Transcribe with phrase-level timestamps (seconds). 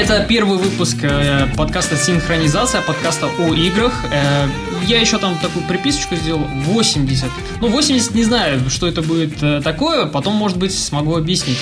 [0.00, 1.27] Это первый выпуск э,
[1.58, 3.92] подкаста «Синхронизация», подкаста о играх.
[4.12, 4.46] Э,
[4.86, 6.42] я еще там такую приписочку сделал.
[6.54, 7.28] 80.
[7.60, 10.06] Ну, 80 не знаю, что это будет э, такое.
[10.06, 11.58] Потом, может быть, смогу объяснить.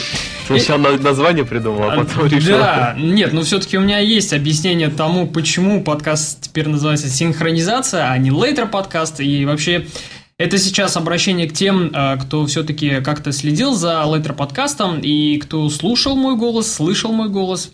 [0.47, 0.99] Сначала э...
[0.99, 2.59] название придумал, а потом решил.
[2.59, 8.19] Да, нет, ну все-таки у меня есть объяснение тому, почему подкаст теперь называется «Синхронизация», а
[8.19, 9.21] не «Later подкаст».
[9.21, 9.87] И вообще...
[10.39, 15.71] Это сейчас обращение к тем, э, кто все-таки как-то следил за Later подкастом и кто
[15.71, 17.73] слушал мой голос, слышал мой голос.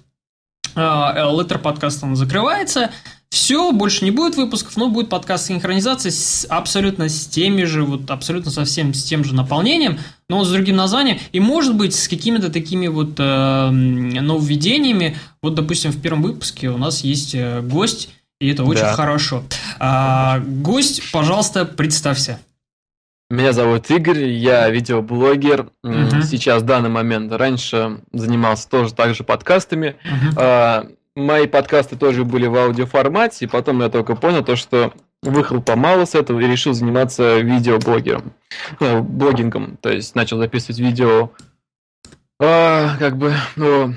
[0.75, 2.91] Леттер подкаст он закрывается.
[3.33, 8.11] Все, больше не будет выпусков, но будет подкаст синхронизации с абсолютно с теми же, вот
[8.11, 9.99] абсолютно совсем с тем же наполнением,
[10.29, 15.17] но с другим названием, и может быть с какими-то такими вот э, нововведениями.
[15.41, 18.93] Вот, допустим, в первом выпуске у нас есть э, гость, и это очень да.
[18.93, 19.45] хорошо.
[19.79, 22.39] А, гость, пожалуйста, представься.
[23.33, 25.71] Меня зовут Игорь, я видеоблогер.
[25.83, 26.21] Uh-huh.
[26.21, 29.97] Сейчас в данный момент раньше занимался тоже также подкастами.
[30.05, 30.35] Uh-huh.
[30.37, 35.65] А, мои подкасты тоже были в аудиоформате, и потом я только понял то, что выхлоп
[35.65, 38.35] помало с этого и решил заниматься видеоблогером,
[38.81, 39.79] ну, блогингом.
[39.81, 41.31] То есть начал записывать видео,
[42.39, 43.95] а, как бы, ну,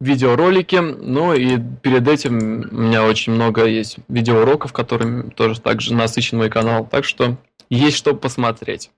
[0.00, 6.38] видеоролики, ну и перед этим у меня очень много есть видеоуроков, которыми тоже также насыщен
[6.38, 6.88] мой канал.
[6.90, 7.36] Так что
[7.70, 8.90] есть что посмотреть.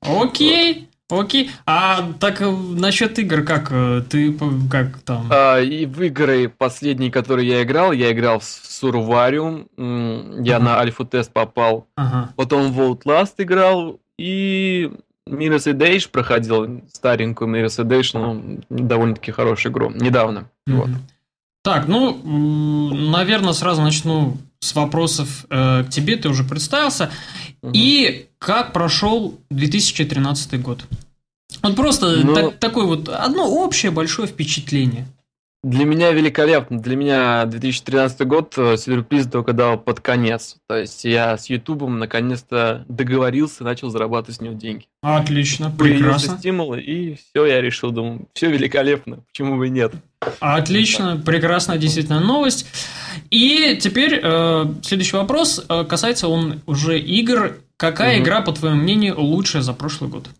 [0.00, 0.88] Окей.
[1.10, 1.50] Окей.
[1.66, 4.36] А так э, насчет игр, как э, ты
[4.70, 5.26] как там?
[5.30, 10.64] А, и в игры последние, которые я играл, я играл в Сурвариум, я ага.
[10.64, 11.88] на альфа-тест попал.
[11.96, 12.32] Ага.
[12.36, 14.92] Потом в Outlast играл и
[15.28, 20.50] Mirror's Edge проходил старенькую Mirror's Edge, ну, довольно-таки хорошую игру, недавно.
[20.68, 20.74] Mm-hmm.
[20.74, 20.88] Вот.
[21.62, 22.20] Так, ну,
[23.10, 27.10] наверное, сразу начну с вопросов э, к тебе, ты уже представился.
[27.62, 27.72] Угу.
[27.74, 30.84] И как прошел 2013 год?
[31.62, 35.06] Вот просто ну, так, такое вот одно общее большое впечатление.
[35.62, 36.80] Для меня великолепно.
[36.80, 40.56] Для меня 2013 год э, сюрприз только дал под конец.
[40.66, 44.86] То есть я с Ютубом наконец-то договорился, начал зарабатывать с него деньги.
[45.02, 46.38] Отлично, прекрасно.
[46.38, 49.92] стимулы, и все, я решил, думаю, все великолепно, почему бы и нет.
[50.40, 52.66] Отлично, прекрасная действительно новость.
[53.28, 57.58] И теперь э, следующий вопрос э, касается он уже игр.
[57.76, 58.24] Какая угу.
[58.24, 60.30] игра, по твоему мнению, лучшая за прошлый год?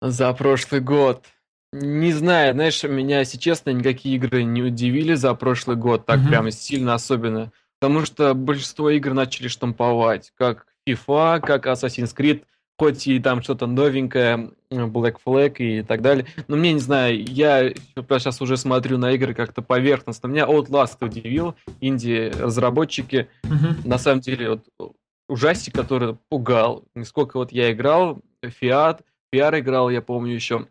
[0.00, 1.26] За прошлый год.
[1.72, 6.28] Не знаю, знаешь, меня, если честно, никакие игры не удивили за прошлый год, так mm-hmm.
[6.28, 7.52] прямо сильно особенно.
[7.78, 12.42] Потому что большинство игр начали штамповать, как FIFA, как Assassin's Creed,
[12.76, 16.26] хоть и там что-то новенькое, Black Flag и так далее.
[16.48, 20.26] Но мне, не знаю, я сейчас уже смотрю на игры как-то поверхностно.
[20.26, 23.28] Меня Outlast удивил, инди-разработчики.
[23.44, 23.86] Mm-hmm.
[23.86, 24.94] На самом деле, вот,
[25.28, 26.84] ужастик, который пугал.
[27.04, 30.66] Сколько вот я играл, Fiat, PR играл, я помню еще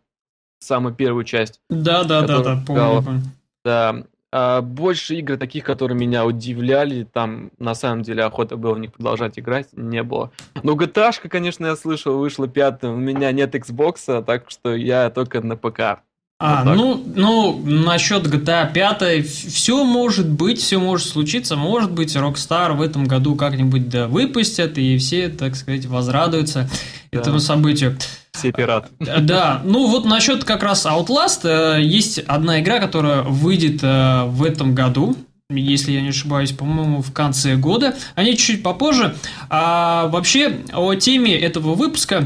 [0.59, 1.59] самую первую часть.
[1.69, 3.21] Да, да, да, да, помню, помню.
[3.63, 4.03] Да.
[4.31, 8.93] А больше игр таких, которые меня удивляли, там на самом деле охота было в них
[8.93, 10.31] продолжать играть, не было.
[10.61, 15.41] Но GTA, конечно, я слышал, вышла пятая, у меня нет Xbox, так что я только
[15.41, 16.03] на ПК.
[16.41, 21.57] А, вот ну, ну, насчет GTA 5 все может быть, все может случиться.
[21.57, 26.69] Может быть, Rockstar в этом году как-нибудь да, выпустят, и все, так сказать, возрадуются
[27.11, 27.19] да.
[27.19, 27.97] этому событию.
[28.31, 28.87] Все пираты.
[28.99, 34.45] Да, ну вот насчет как раз Outlast, э, есть одна игра, которая выйдет э, в
[34.45, 35.17] этом году,
[35.49, 37.95] если я не ошибаюсь, по-моему, в конце года.
[38.15, 39.15] Они чуть-чуть попозже.
[39.49, 42.23] А вообще о теме этого выпуска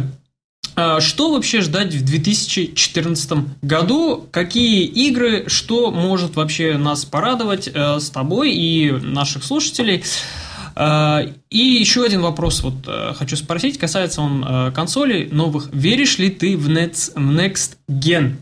[1.00, 4.28] что вообще ждать в 2014 году?
[4.32, 10.04] Какие игры, что может вообще нас порадовать э, с тобой и наших слушателей?
[10.76, 15.70] Э, и еще один вопрос вот э, хочу спросить, касается он э, консолей новых.
[15.74, 18.38] Веришь ли ты в Next, в Next Gen?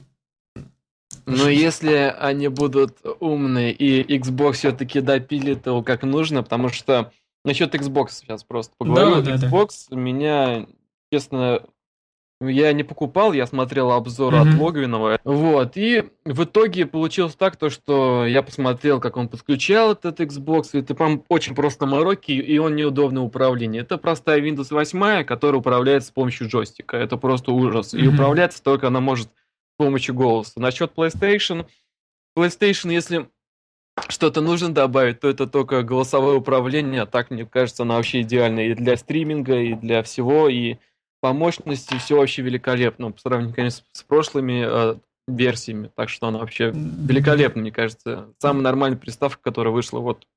[1.26, 7.12] Ну, если они будут умные и Xbox все-таки допилит его как нужно, потому что
[7.46, 9.22] насчет Xbox сейчас просто поговорю.
[9.22, 9.96] Да, да, Xbox да.
[9.98, 10.66] меня,
[11.12, 11.62] честно,
[12.42, 14.50] я не покупал, я смотрел обзор mm-hmm.
[14.50, 15.20] от Логвинова.
[15.24, 20.70] Вот, и в итоге получилось так, то, что я посмотрел, как он подключал этот Xbox,
[20.74, 23.82] и это прям очень просто мороки, и он неудобное управление.
[23.84, 26.98] Это простая Windows 8, которая управляется с помощью джойстика.
[26.98, 27.94] Это просто ужас.
[27.94, 28.00] Mm-hmm.
[28.02, 30.60] И управляться только она может с помощью голоса.
[30.60, 31.68] Насчет PlayStation.
[32.38, 33.28] PlayStation, если
[34.08, 38.62] что-то нужно добавить, то это только голосовое управление, а так, мне кажется, оно вообще идеально
[38.68, 40.78] и для стриминга, и для всего, и
[41.22, 44.96] по мощности все вообще великолепно, по сравнению, конечно, с прошлыми э,
[45.28, 48.28] версиями, так что она вообще великолепна, мне кажется.
[48.40, 50.28] Самая нормальная приставка, которая вышла вот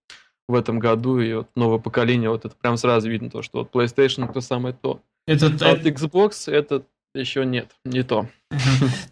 [0.46, 3.74] в этом году, и вот новое поколение, вот это прям сразу видно, то, что вот
[3.74, 5.00] PlayStation то самое то.
[5.26, 6.82] Это, а вот Xbox это
[7.14, 8.28] еще нет, не то.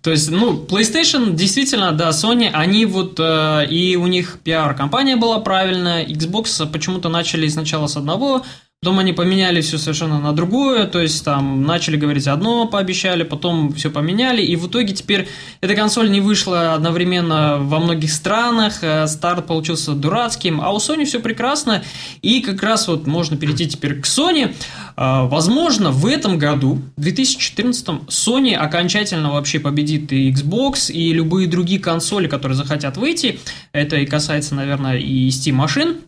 [0.02, 5.40] То есть, ну, PlayStation действительно, да, Sony, они вот, э, и у них пиар-компания была
[5.40, 8.44] правильная, Xbox почему-то начали сначала с одного
[8.84, 13.72] Потом они поменяли все совершенно на другое, то есть там начали говорить одно, пообещали, потом
[13.74, 15.28] все поменяли, и в итоге теперь
[15.60, 21.04] эта консоль не вышла одновременно во многих странах, э, старт получился дурацким, а у Sony
[21.04, 21.84] все прекрасно,
[22.22, 24.52] и как раз вот можно перейти теперь к Sony.
[24.96, 31.46] А, возможно, в этом году, в 2014, Sony окончательно вообще победит и Xbox, и любые
[31.46, 33.38] другие консоли, которые захотят выйти,
[33.70, 35.98] это и касается, наверное, и Steam машин,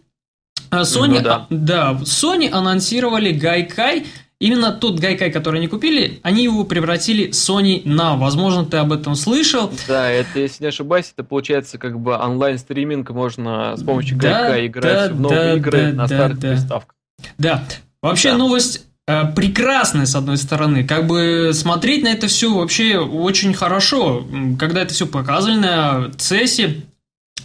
[0.83, 1.47] Sony, ну, да.
[1.51, 4.07] да, Sony анонсировали Гайкай,
[4.41, 8.19] Именно тот Гайкай, который они купили, они его превратили Sony Now.
[8.19, 9.73] Возможно, ты об этом слышал.
[9.89, 14.67] Да, это, если не ошибаюсь, это получается как бы онлайн-стриминг, можно с помощью да, Гайкай
[14.67, 16.51] играть да, в новые да, игры да, на да, старых да.
[16.51, 16.97] приставках.
[17.39, 17.65] Да,
[18.03, 18.37] вообще да.
[18.37, 20.85] новость э, прекрасная, с одной стороны.
[20.85, 24.27] Как бы смотреть на это все вообще очень хорошо.
[24.59, 26.83] Когда это все показывали на CES,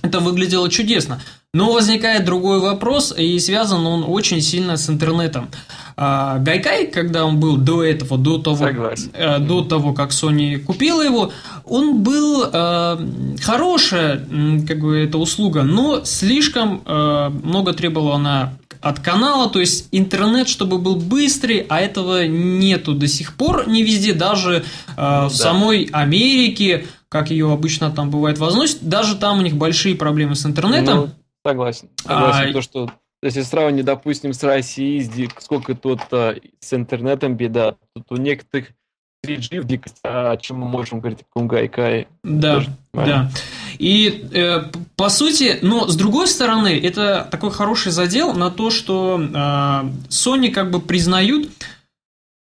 [0.01, 1.21] это выглядело чудесно.
[1.51, 5.49] Но возникает другой вопрос, и связан он очень сильно с интернетом.
[5.97, 11.01] А, Гайкай, когда он был до этого, до того, э, до того, как Sony купила
[11.01, 11.31] его,
[11.65, 12.97] он был э,
[13.41, 14.27] хорошая,
[14.67, 20.47] как бы, эта услуга, но слишком э, много требовала она от канала, то есть интернет,
[20.49, 24.61] чтобы был быстрый, а этого нету до сих пор не везде, даже э,
[24.97, 25.35] ну, в да.
[25.35, 30.45] самой Америке, как ее обычно там бывает возносит, даже там у них большие проблемы с
[30.45, 30.97] интернетом.
[30.97, 31.09] Ну,
[31.45, 31.89] Согласен.
[32.01, 32.49] Согласен.
[32.49, 32.53] А...
[32.53, 32.89] То, что
[33.21, 38.67] если сравнить, допустим, с Россией, сколько тут а, с интернетом беда, тут у некоторых
[39.25, 42.07] 3G в дикости, а о чем мы можем говорить о Кунгайкае?
[42.23, 42.63] Да,
[42.93, 43.29] да.
[43.77, 44.63] И э,
[44.95, 49.27] по сути, но с другой стороны, это такой хороший задел на то, что э,
[50.09, 51.49] Sony как бы признают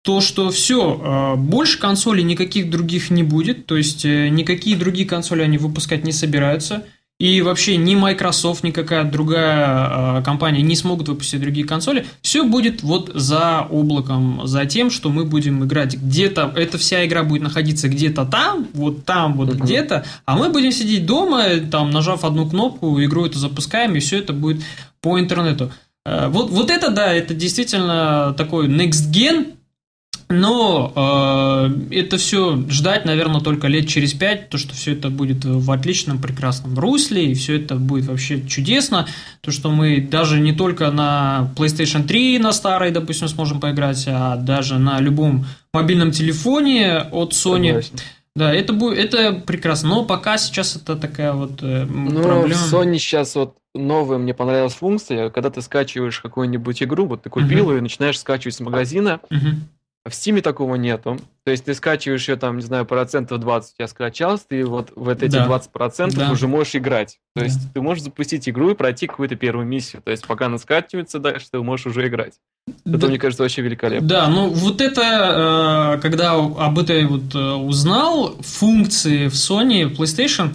[0.03, 5.06] то, что все, э, больше консолей никаких других не будет, то есть э, никакие другие
[5.06, 6.85] консоли они выпускать не собираются–
[7.19, 12.06] и вообще ни Microsoft, ни какая другая э, компания не смогут выпустить другие консоли.
[12.23, 16.53] Все будет вот за облаком, за тем, что мы будем играть где-то.
[16.55, 19.65] Эта вся игра будет находиться где-то там, вот там, вот uh-huh.
[19.65, 24.19] где-то, а мы будем сидеть дома, там, нажав одну кнопку, игру эту запускаем, и все
[24.19, 24.62] это будет
[25.00, 25.73] по интернету.
[26.06, 29.55] Э, вот, вот это, да, это действительно такой next gen,
[30.29, 35.45] но э, это все ждать, наверное, только лет через пять, то, что все это будет
[35.45, 39.07] в отличном, прекрасном русле, и все это будет вообще чудесно.
[39.41, 44.37] То, что мы даже не только на PlayStation 3 на старой, допустим, сможем поиграть, а
[44.37, 47.69] даже на любом мобильном телефоне от Sony.
[47.69, 47.97] Согласен.
[48.37, 49.89] Да, это будет, это прекрасно.
[49.89, 52.61] Но пока сейчас это такая вот э, ну, проблема.
[52.71, 57.71] Sony сейчас вот новая мне понравилась функция, когда ты скачиваешь какую-нибудь игру, вот ты купил
[57.71, 57.77] uh-huh.
[57.77, 59.21] ее начинаешь скачивать с магазина.
[59.31, 59.55] Uh-huh
[60.09, 61.19] в Steam такого нету.
[61.45, 65.09] То есть ты скачиваешь ее там, не знаю, процентов 20 я скачал, ты вот в
[65.09, 65.47] эти да.
[65.47, 66.31] 20 процентов да.
[66.31, 67.19] уже можешь играть.
[67.35, 67.45] То да.
[67.47, 70.03] есть ты можешь запустить игру и пройти какую-то первую миссию.
[70.03, 72.35] То есть пока она скачивается дальше, ты можешь уже играть.
[72.85, 73.07] Это, да.
[73.09, 74.07] мне кажется, вообще великолепно.
[74.07, 80.50] Да, ну вот это, э, когда об этой вот э, узнал, функции в Sony, PlayStation,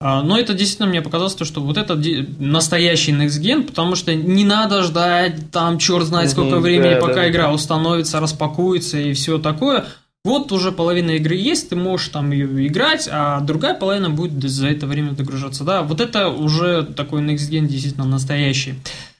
[0.00, 2.00] но это действительно мне показалось, то, что вот это
[2.38, 7.00] настоящий Next Gen, потому что не надо ждать там черт знает сколько угу, времени, да,
[7.00, 7.52] пока да, игра да.
[7.52, 9.86] установится, распакуется и все такое.
[10.24, 14.68] Вот уже половина игры есть, ты можешь там ее играть, а другая половина будет за
[14.68, 15.64] это время догружаться.
[15.64, 18.74] Да, вот это уже такой Next Gen действительно настоящий.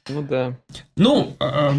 [0.09, 0.57] Ну да.
[0.97, 1.75] Ну, а,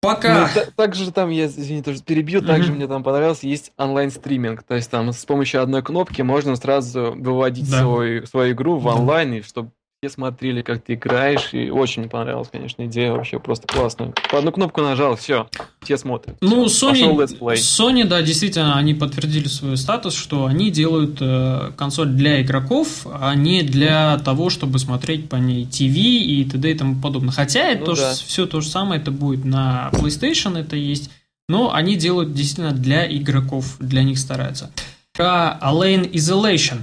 [0.00, 0.48] Пока.
[0.54, 2.76] Ну, также там, я, извини, тоже перебью, также mm-hmm.
[2.76, 4.62] мне там понравилось, есть онлайн-стриминг.
[4.62, 7.80] То есть там с помощью одной кнопки можно сразу выводить да.
[7.80, 12.48] свой, свою игру в онлайн, и чтобы все смотрели, как ты играешь, и очень понравилась,
[12.50, 14.14] конечно, идея вообще просто классная.
[14.30, 15.46] По одну кнопку нажал, все,
[15.82, 16.38] все смотрят.
[16.40, 17.14] Ну, Sony,
[17.56, 23.34] Sony, да, действительно, они подтвердили свой статус, что они делают э, консоль для игроков, а
[23.34, 26.70] не для того, чтобы смотреть по ней ТВ и т.д.
[26.70, 27.32] и тому подобное.
[27.32, 28.14] Хотя это ну, тоже, да.
[28.14, 31.10] все то же самое, это будет на PlayStation, это есть,
[31.46, 34.70] но они делают действительно для игроков, для них стараются.
[35.12, 36.78] Про Alien Isolation.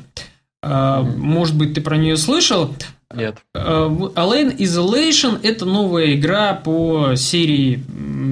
[0.63, 1.17] Mm-hmm.
[1.17, 2.75] Может быть, ты про нее слышал?
[3.13, 3.37] Нет.
[3.53, 7.83] Э, Alien Isolation– это новая игра по серии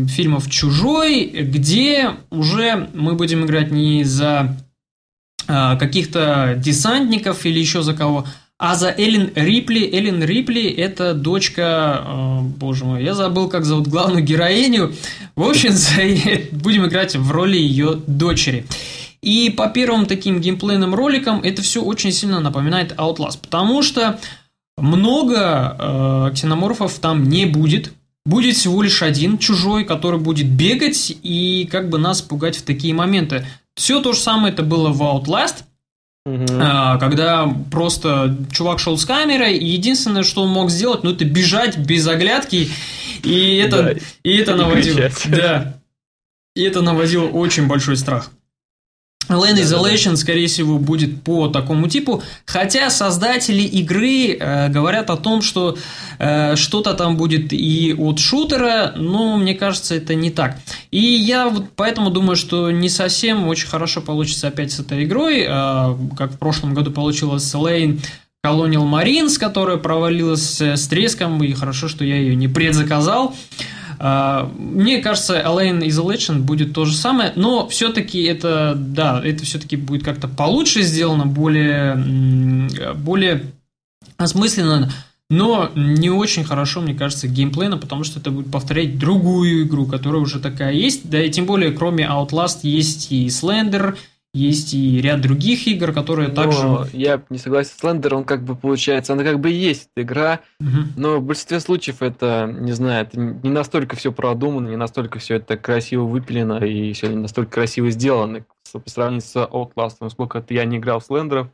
[0.07, 4.57] фильмов «Чужой», где уже мы будем играть не за
[5.47, 8.25] э, каких-то десантников или еще за кого,
[8.57, 13.87] А за Эллен Рипли, Эллен Рипли это дочка, э, боже мой, я забыл, как зовут
[13.87, 14.93] главную героиню.
[15.37, 15.71] В общем,
[16.51, 18.65] будем играть в роли ее дочери.
[19.21, 24.19] И по первым таким геймплейным роликам это все очень сильно напоминает Outlast, потому что
[24.77, 25.75] много
[26.29, 27.93] э, ксеноморфов там не будет.
[28.25, 32.93] Будет всего лишь один чужой, который будет бегать и как бы нас пугать в такие
[32.93, 33.45] моменты.
[33.75, 35.63] Все то же самое это было в Outlast,
[36.27, 36.47] Угу.
[36.47, 41.77] когда просто чувак шел с камерой, и единственное, что он мог сделать, ну, это бежать
[41.77, 42.67] без оглядки,
[43.21, 45.11] и это, да, и это наводило.
[45.27, 45.79] Да.
[46.55, 48.31] И это наводило очень большой страх.
[49.29, 55.17] Land Isolation, да, скорее всего, будет по такому типу, хотя создатели игры э, говорят о
[55.17, 55.77] том, что
[56.19, 60.57] э, что-то там будет и от шутера, но мне кажется, это не так.
[60.91, 65.41] И я вот поэтому думаю, что не совсем очень хорошо получится опять с этой игрой,
[65.41, 65.45] э,
[66.17, 67.99] как в прошлом году получилось с Lane
[68.45, 73.29] Colonial Marines, которая провалилась с треском, и хорошо, что я ее не предзаказал.
[73.29, 73.35] А,
[73.99, 80.03] мне кажется, Alien Isolation будет то же самое, но все-таки это, да, это все-таки будет
[80.03, 81.95] как-то получше сделано, более,
[82.95, 83.45] более
[84.17, 84.91] осмысленно,
[85.29, 90.21] но не очень хорошо, мне кажется, геймплейно, потому что это будет повторять другую игру, которая
[90.21, 93.97] уже такая есть, да и тем более, кроме Outlast, есть и Slender,
[94.35, 96.89] есть и ряд других игр, которые но также...
[96.91, 100.89] Я не согласен с Слендер, он как бы получается, она как бы есть игра, угу.
[100.97, 105.35] но в большинстве случаев это, не знаю, это не настолько все продумано, не настолько все
[105.35, 110.09] это красиво выпилено и все не настолько красиво сделано по сравнению с Outlast.
[110.09, 111.47] Сколько я не играл в Слендеров,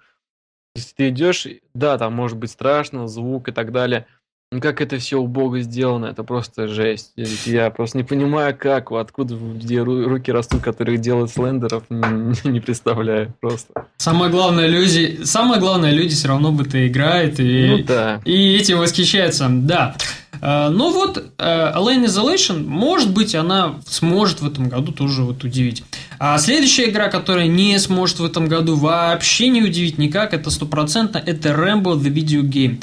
[0.76, 4.08] если ты идешь, да, там может быть страшно, звук и так далее–
[4.60, 7.14] как это все убого сделано, это просто жесть.
[7.46, 13.34] Я просто не понимаю, как, откуда где руки растут, которые делают слендеров, не, не представляю
[13.40, 13.86] просто.
[13.98, 18.22] Самое главное, люди, самое главное, люди все равно бы это играют и, ну, да.
[18.26, 19.96] и этим восхищаются, да.
[20.42, 25.44] Uh, ну вот, uh, Alien Isolation, может быть, она сможет в этом году тоже вот
[25.44, 25.84] удивить.
[26.18, 31.22] А следующая игра, которая не сможет в этом году вообще не удивить никак, это стопроцентно,
[31.24, 32.82] это Rambo The Video Game.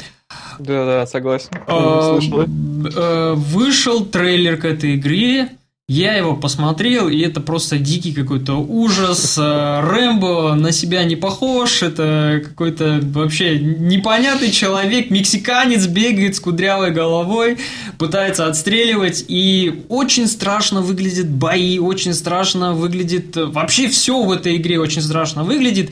[0.59, 1.49] Да, да, согласен.
[1.67, 5.49] А, э, вышел трейлер к этой игре.
[5.87, 9.39] Я его посмотрел, и это просто дикий какой-то ужас.
[9.39, 11.81] Э, Рэмбо на себя не похож.
[11.81, 15.09] Это какой-то вообще непонятный человек.
[15.09, 17.57] Мексиканец бегает с кудрявой головой,
[17.97, 19.25] пытается отстреливать.
[19.29, 23.35] И очень страшно выглядят бои, очень страшно выглядит...
[23.35, 25.89] Вообще все в этой игре очень страшно выглядит.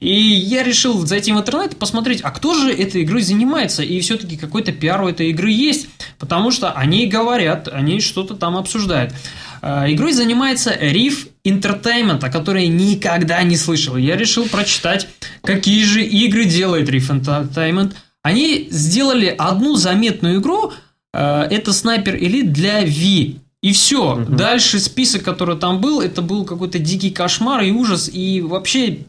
[0.00, 3.82] И я решил зайти в интернет и посмотреть, а кто же этой игрой занимается.
[3.82, 5.88] И все-таки какой-то пиар у этой игры есть,
[6.18, 9.12] потому что они говорят, они что-то там обсуждают.
[9.60, 13.96] А, игрой занимается Reef Entertainment, о которой я никогда не слышал.
[13.96, 15.08] Я решил прочитать,
[15.42, 17.94] какие же игры делает Reef Entertainment.
[18.22, 20.72] Они сделали одну заметную игру,
[21.12, 23.38] а, это Sniper Elite для Wii.
[23.60, 24.14] И все.
[24.14, 24.36] Угу.
[24.36, 28.08] Дальше список, который там был, это был какой-то дикий кошмар и ужас.
[28.12, 29.00] И вообще,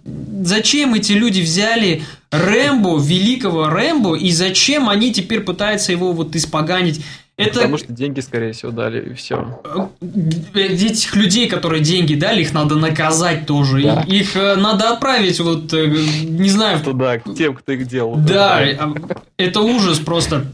[0.42, 2.02] зачем эти люди взяли
[2.32, 7.02] Рэмбо, великого Рэмбо, и зачем они теперь пытаются его вот испоганить?
[7.38, 7.54] Это...
[7.54, 9.62] Потому что деньги, скорее всего, дали, и все.
[10.04, 13.82] Э, этих людей, которые деньги дали, их надо наказать тоже.
[13.82, 14.02] Да.
[14.02, 16.82] Их э, надо отправить, вот, э, не знаю...
[16.84, 18.18] Туда, к тем, кто их делал.
[18.18, 18.94] Да, да.
[19.38, 20.48] это ужас просто.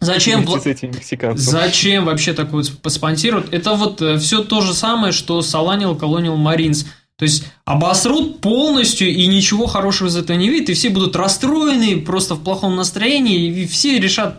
[0.00, 0.92] Зачем, этим
[1.36, 3.52] зачем вообще такое спонсируют?
[3.52, 6.86] Это вот э, все то же самое, что Соланил Colonial Marines.
[7.16, 12.00] То есть обосрут полностью и ничего хорошего из этого не видят, и все будут расстроены,
[12.00, 14.38] просто в плохом настроении, и все решат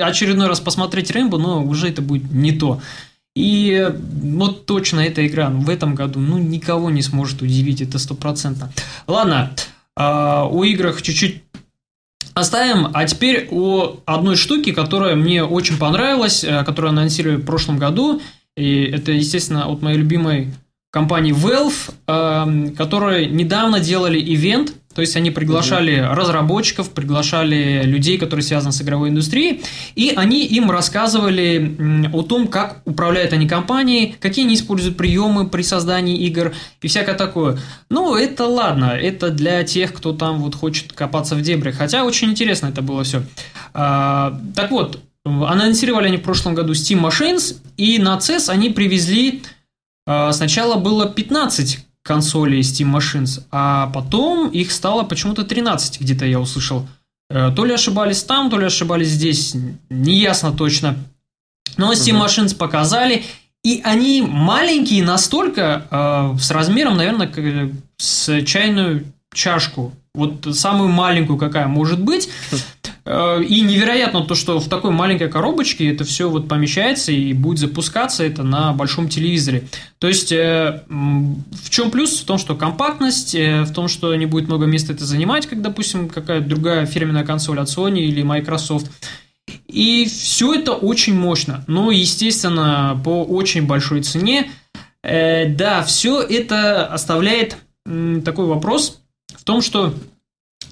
[0.00, 2.80] очередной раз посмотреть Рэмбо, но уже это будет не то.
[3.36, 3.88] И
[4.20, 8.72] вот точно эта игра в этом году ну, никого не сможет удивить, это стопроцентно.
[9.06, 9.52] Ладно,
[9.94, 11.47] а, о играх чуть-чуть
[12.38, 12.90] Оставим.
[12.94, 18.22] А теперь о одной штуке, которая мне очень понравилась, э, которую анонсировали в прошлом году.
[18.56, 20.52] И это, естественно, от моей любимой
[20.90, 28.42] компании Valve, эм, которые недавно делали ивент то есть они приглашали разработчиков, приглашали людей, которые
[28.42, 29.62] связаны с игровой индустрией,
[29.94, 35.62] и они им рассказывали о том, как управляют они компанией, какие они используют приемы при
[35.62, 36.52] создании игр
[36.82, 37.60] и всякое такое.
[37.90, 41.76] Ну, это ладно, это для тех, кто там вот хочет копаться в дебрях.
[41.76, 43.22] Хотя очень интересно это было все.
[43.74, 49.42] А, так вот, анонсировали они в прошлом году Steam Machines, и на CES они привезли
[50.32, 56.88] Сначала было 15 консолей Steam Machines, а потом их стало почему-то 13, где-то я услышал.
[57.30, 59.54] Э, то ли ошибались там, то ли ошибались здесь,
[59.90, 60.96] неясно точно.
[61.76, 63.24] Но Steam Machines показали,
[63.62, 67.30] и они маленькие настолько, э, с размером, наверное,
[67.98, 69.92] с чайную чашку.
[70.14, 72.30] вот самую маленькую, какая может быть.
[73.10, 77.58] Э, и невероятно то, что в такой маленькой коробочке это все вот помещается и будет
[77.58, 79.66] запускаться это на большом телевизоре.
[79.98, 82.20] То есть, э, в чем плюс?
[82.20, 85.62] В том, что компактность, э, в том, что не будет много места это занимать, как,
[85.62, 88.90] допустим, какая-то другая фирменная консоль от Sony или Microsoft.
[89.66, 91.64] И все это очень мощно.
[91.66, 94.50] Но, естественно, по очень большой цене.
[95.02, 97.56] Да, все это оставляет
[98.24, 99.00] такой вопрос
[99.34, 99.94] в том, что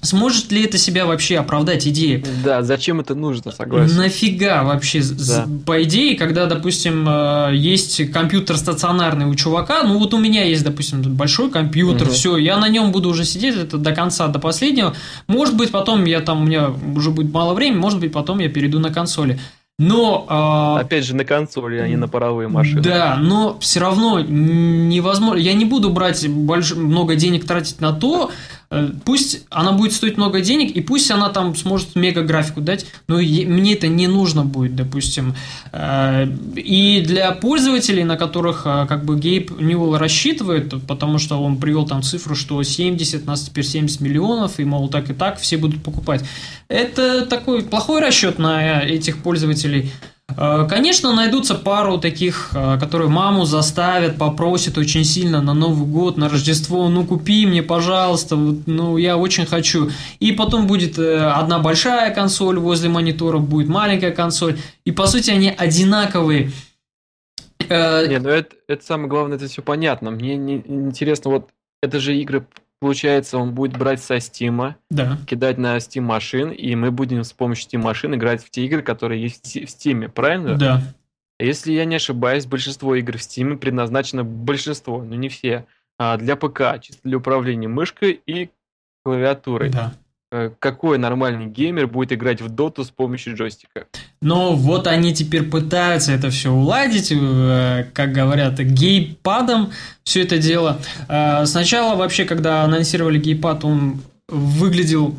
[0.01, 2.23] Сможет ли это себя вообще оправдать идея?
[2.43, 3.97] Да, зачем это нужно, согласен.
[3.97, 5.01] Нафига вообще?
[5.01, 5.45] Да.
[5.65, 10.63] По идее, когда, допустим, э, есть компьютер стационарный у чувака, ну вот у меня есть,
[10.63, 12.13] допустим, большой компьютер, угу.
[12.13, 14.95] все, я на нем буду уже сидеть это до конца, до последнего.
[15.27, 18.49] Может быть, потом я там, у меня уже будет мало времени, может быть, потом я
[18.49, 19.39] перейду на консоли.
[19.79, 20.25] Но...
[20.79, 22.81] Э, Опять же, на консоли, а не на паровые машины.
[22.81, 25.39] Да, но все равно невозможно...
[25.39, 26.73] Я не буду брать больш...
[26.73, 28.31] много денег тратить на то,
[29.05, 33.17] пусть она будет стоить много денег, и пусть она там сможет мега графику дать, но
[33.17, 35.35] мне это не нужно будет, допустим.
[35.71, 41.57] Э, и для пользователей, на которых э, как бы Гейб Ньюэлл рассчитывает, потому что он
[41.57, 45.57] привел там цифру, что 70, нас теперь 70 миллионов, и мол, так и так все
[45.57, 46.23] будут покупать.
[46.67, 49.91] Это такой плохой расчет на этих пользователей.
[50.35, 56.17] Э, конечно, найдутся пару таких, э, которые маму заставят, попросят очень сильно на Новый год,
[56.17, 59.89] на Рождество, ну купи мне, пожалуйста, ну я очень хочу.
[60.19, 64.59] И потом будет э, одна большая консоль возле монитора, будет маленькая консоль.
[64.85, 66.51] И по сути они одинаковые.
[67.69, 70.11] Не, ну это, это самое главное, это все понятно.
[70.11, 71.49] Мне не, интересно, вот
[71.81, 72.45] это же игры
[72.79, 75.17] Получается, он будет брать со Steam, да.
[75.25, 78.83] кидать на Steam машин, и мы будем с помощью Steam машин играть в те игры,
[78.83, 80.55] которые есть в Steam, правильно?
[80.55, 80.81] Да.
[81.39, 85.65] Если я не ошибаюсь, большинство игр в Steam предназначено большинство, но не все,
[85.97, 88.51] а для ПК, чисто для управления мышкой и
[89.03, 89.71] клавиатурой.
[89.71, 89.93] Да.
[90.29, 93.85] Э, какой нормальный геймер будет играть в доту с помощью джойстика?
[94.21, 99.71] Но вот они теперь пытаются это все уладить, э, как говорят, гейпадом
[100.03, 100.81] все это дело.
[101.07, 105.15] Э, сначала вообще, когда анонсировали гейпад, он выглядел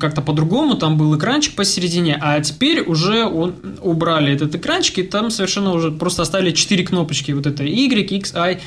[0.00, 5.30] как-то по-другому, там был экранчик посередине, а теперь уже он, убрали этот экранчик, и там
[5.30, 8.60] совершенно уже просто оставили 4 кнопочки, вот это Y, X, I.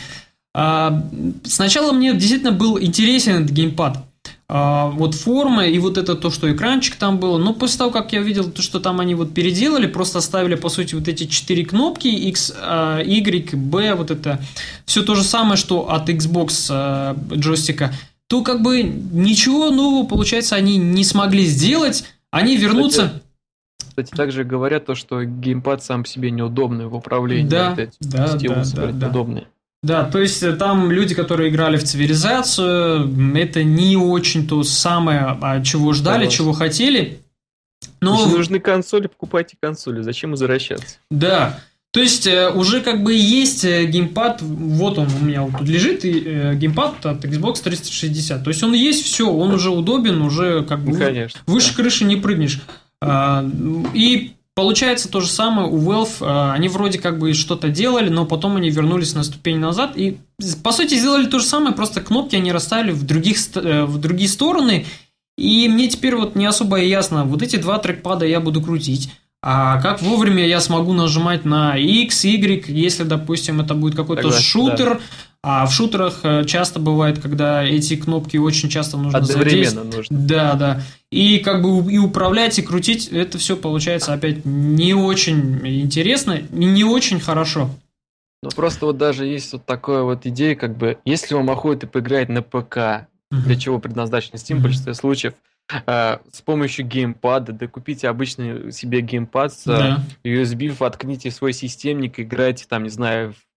[0.53, 1.07] А,
[1.45, 4.08] сначала мне действительно был интересен этот геймпад,
[4.49, 7.37] вот форма и вот это то, что экранчик там было.
[7.37, 10.69] Но после того, как я видел то, что там они вот переделали, просто оставили, по
[10.69, 14.41] сути, вот эти четыре кнопки X, а, Y, B, вот это
[14.85, 17.93] все то же самое, что от Xbox а, джойстика,
[18.25, 22.05] то как бы ничего нового, получается, они не смогли сделать.
[22.31, 23.21] Они вернутся...
[23.77, 27.49] Кстати, также говорят то, что геймпад сам по себе неудобный в управлении.
[27.49, 29.07] Да, вот да, да, да, да.
[29.07, 29.47] Неудобный.
[29.81, 35.37] Да, то есть э, там люди, которые играли в цивилизацию, это не очень то самое,
[35.41, 36.37] а чего ждали, Согласен.
[36.37, 37.21] чего хотели.
[38.01, 38.17] Но...
[38.17, 40.01] Если нужны консоли, покупайте консоли.
[40.01, 40.97] Зачем возвращаться?
[41.09, 41.61] Да.
[41.91, 45.67] То есть э, уже как бы есть э, геймпад, вот он у меня вот тут
[45.67, 48.43] лежит, и, геймпад от Xbox 360.
[48.43, 51.75] То есть он есть, все, он уже удобен, уже как бы ну, конечно, выше да.
[51.75, 52.61] крыши не прыгнешь.
[53.01, 53.49] А,
[53.93, 56.17] и Получается то же самое у Valve.
[56.19, 60.17] Э, они вроде как бы что-то делали, но потом они вернулись на ступень назад и,
[60.65, 64.27] по сути, сделали то же самое, просто кнопки они расставили в, других, э, в другие
[64.27, 64.85] стороны.
[65.37, 69.09] И мне теперь вот не особо ясно, вот эти два трекпада я буду крутить.
[69.41, 74.95] А как вовремя я смогу нажимать на X, Y, если, допустим, это будет какой-то шутер,
[74.95, 74.99] да.
[75.41, 79.95] А в шутерах э, часто бывает, когда эти кнопки очень часто нужно задействовать.
[79.95, 80.17] нужно.
[80.17, 80.81] Да, да.
[81.11, 86.65] И как бы и управлять, и крутить, это все получается опять не очень интересно и
[86.65, 87.69] не очень хорошо.
[88.43, 92.29] Ну просто вот даже есть вот такая вот идея, как бы, если вам охота поиграть
[92.29, 93.05] на ПК, uh-huh.
[93.31, 94.59] для чего предназначен Steam uh-huh.
[94.59, 95.33] в большинстве случаев,
[95.85, 100.03] а, с помощью геймпада, да купите обычный себе геймпад с да.
[100.23, 103.48] USB, воткните свой системник, играйте там, не знаю, в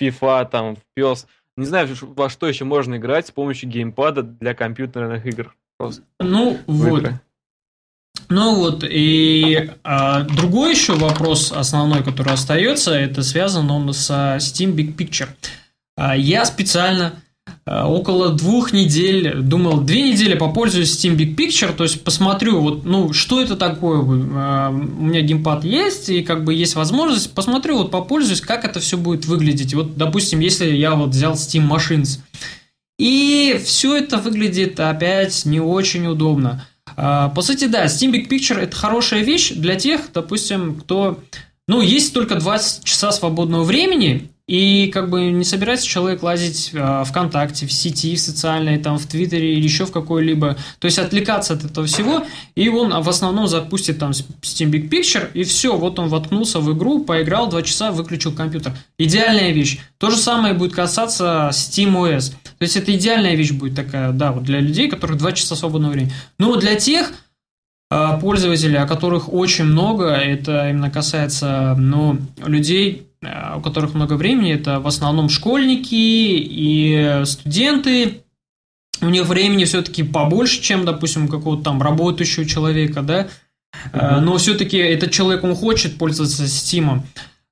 [0.00, 1.26] FIFA, там, в PES.
[1.56, 5.54] Не знаю, во что еще можно играть с помощью геймпада для компьютерных игр.
[5.78, 6.98] Просто ну, вот.
[6.98, 7.20] Игры.
[8.28, 14.74] Ну вот, и а, другой еще вопрос основной, который остается, это связан он с Steam
[14.74, 15.28] Big Picture.
[15.96, 17.14] А, я специально
[17.66, 23.12] около двух недель, думал, две недели попользуюсь Steam Big Picture, то есть посмотрю, вот, ну,
[23.12, 27.90] что это такое, э, у меня геймпад есть, и как бы есть возможность, посмотрю, вот
[27.90, 29.74] попользуюсь, как это все будет выглядеть.
[29.74, 32.20] Вот, допустим, если я вот взял Steam Machines,
[32.98, 36.66] и все это выглядит опять не очень удобно.
[36.96, 41.20] Э, по сути, да, Steam Big Picture это хорошая вещь для тех, допустим, кто,
[41.68, 47.04] ну, есть только 20 часа свободного времени, И как бы не собирается человек лазить э,
[47.06, 50.56] ВКонтакте, в сети, в социальной, там, в Твиттере или еще в какой-либо.
[50.80, 55.30] То есть отвлекаться от этого всего, и он в основном запустит там Steam Big Picture,
[55.34, 58.72] и все, вот он воткнулся в игру, поиграл два часа, выключил компьютер.
[58.98, 59.78] Идеальная вещь.
[59.98, 62.32] То же самое будет касаться Steam OS.
[62.58, 65.92] То есть это идеальная вещь будет такая, да, вот для людей, которых два часа свободного
[65.92, 66.12] времени.
[66.38, 67.12] Но для тех,
[67.88, 74.54] а, пользователей, о которых очень много, это именно касается ну, людей, у которых много времени,
[74.54, 78.22] это в основном школьники и студенты,
[79.02, 83.28] у них времени все-таки побольше, чем, допустим, какого-то там работающего человека, да,
[83.92, 84.20] mm-hmm.
[84.20, 87.02] но все-таки этот человек, он хочет пользоваться Steam.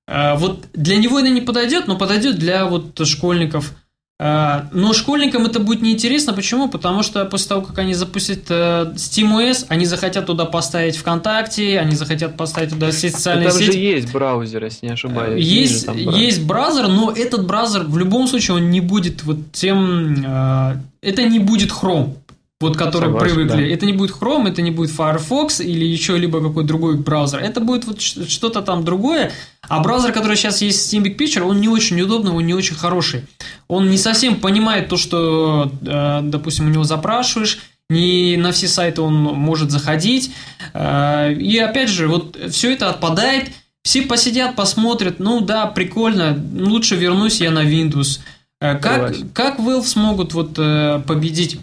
[0.07, 3.88] Вот для него это не подойдет, но подойдет для вот школьников– Э,
[4.21, 6.33] но школьникам это будет неинтересно.
[6.33, 6.69] Почему?
[6.69, 11.95] Потому что после того, как они запустят э, SteamOS, они захотят туда поставить ВКонтакте, они
[11.95, 13.73] захотят поставить туда все социальные Там сети.
[13.73, 15.45] же есть браузер, если не ошибаюсь.
[15.45, 16.13] Есть, браузер.
[16.15, 20.25] есть браузер, но этот браузер в любом случае он не будет вот тем...
[20.27, 22.15] Э, это не будет Chrome
[22.61, 23.69] вот которые Согласен, привыкли.
[23.69, 23.75] Да.
[23.75, 27.39] Это не будет Chrome, это не будет Firefox или еще либо какой-то другой браузер.
[27.39, 29.31] Это будет вот что-то там другое.
[29.69, 32.55] А браузер, который сейчас есть в Steam Big Picture, он не очень удобный, он не
[32.55, 33.27] очень хороший.
[33.69, 39.03] Он не совсем понимает то, что, э, допустим, у него запрашиваешь, не на все сайты
[39.03, 40.33] он может заходить.
[40.75, 43.51] Э, и опять же, вот все это отпадает.
[43.85, 48.19] Все посидят, посмотрят, ну да, прикольно, лучше вернусь я на Windows.
[48.61, 51.61] Э, как, как Valve смогут вот победить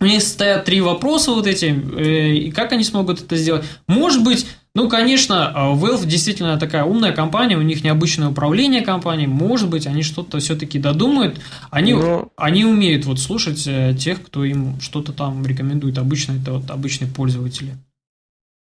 [0.00, 3.64] у них стоят три вопроса вот эти, э, и как они смогут это сделать?
[3.86, 9.26] Может быть, ну, конечно, а, Valve действительно такая умная компания, у них необычное управление компанией,
[9.26, 12.28] может быть, они что-то все-таки додумают, они, Но...
[12.36, 17.10] они умеют вот слушать э, тех, кто им что-то там рекомендует, обычно это вот обычные
[17.10, 17.72] пользователи.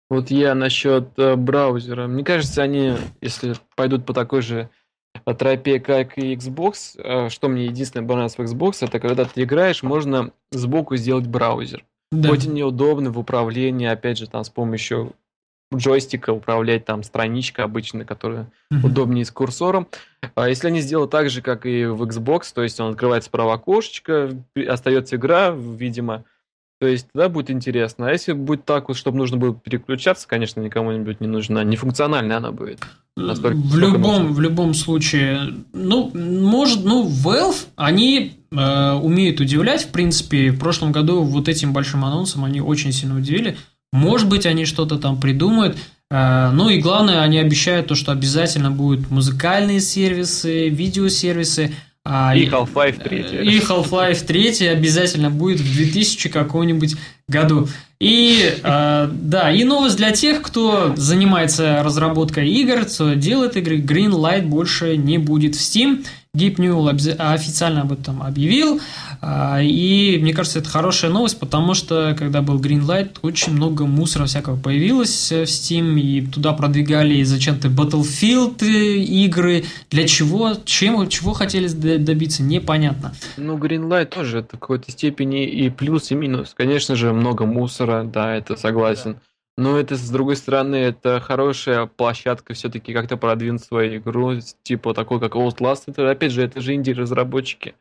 [0.10, 2.06] Вот я насчет э, браузера.
[2.06, 4.69] Мне кажется, они, если пойдут по такой же
[5.34, 9.84] тропе, как и Xbox, э, что мне единственное понравилось в Xbox, это когда ты играешь,
[9.84, 11.86] можно сбоку сделать браузер.
[12.12, 12.36] Да.
[12.36, 15.13] И неудобно в управлении, опять же, там с помощью
[15.73, 18.86] джойстика управлять там страничка обычная, которая mm-hmm.
[18.86, 19.88] удобнее с курсором.
[20.36, 23.56] А если они сделают так же, как и в Xbox, то есть он открывает справа
[23.56, 24.32] окошечко,
[24.67, 26.23] остается игра, видимо,
[26.84, 28.10] то есть тогда будет интересно.
[28.10, 31.63] А если будет так вот, чтобы нужно было переключаться, конечно, никому-нибудь не нужна.
[31.63, 32.82] Нефункциональная она будет.
[33.15, 39.91] Настолько, в любом, в любом случае, ну, может, ну, Valve, они э, умеют удивлять, в
[39.93, 43.56] принципе, в прошлом году вот этим большим анонсом они очень сильно удивили.
[43.93, 45.78] Может быть, они что-то там придумают.
[46.12, 51.74] Э, ну и главное, они обещают то, что обязательно будут музыкальные сервисы, видеосервисы.
[52.06, 53.18] А, и Half-Life 3.
[53.44, 56.96] И Half-Life 3 обязательно будет в 2000 каком-нибудь
[57.30, 57.70] году.
[58.00, 63.78] И э, да, и новость для тех, кто занимается разработкой игр, кто делает игры.
[63.80, 66.06] Greenlight больше не будет в Steam.
[66.36, 68.82] Гип Ньюэлл официально об этом объявил.
[69.22, 74.26] А, и мне кажется, это хорошая новость, потому что, когда был Greenlight, очень много мусора
[74.26, 79.65] всякого появилось в Steam, и туда продвигали зачем-то Battlefield игры.
[79.91, 80.54] Для чего?
[80.65, 82.41] Чем, чего хотели добиться?
[82.41, 83.13] Непонятно.
[83.38, 86.56] Ну, Greenlight тоже это в какой-то степени и плюс, и минус.
[86.58, 89.13] Конечно же, много мусора, да, это согласен.
[89.13, 89.19] Да.
[89.58, 95.20] Но это, с другой стороны, это хорошая площадка все-таки как-то продвинуть свою игру, типа такой,
[95.20, 95.84] как Outlast.
[95.88, 97.76] Это, опять же, это же инди-разработчики,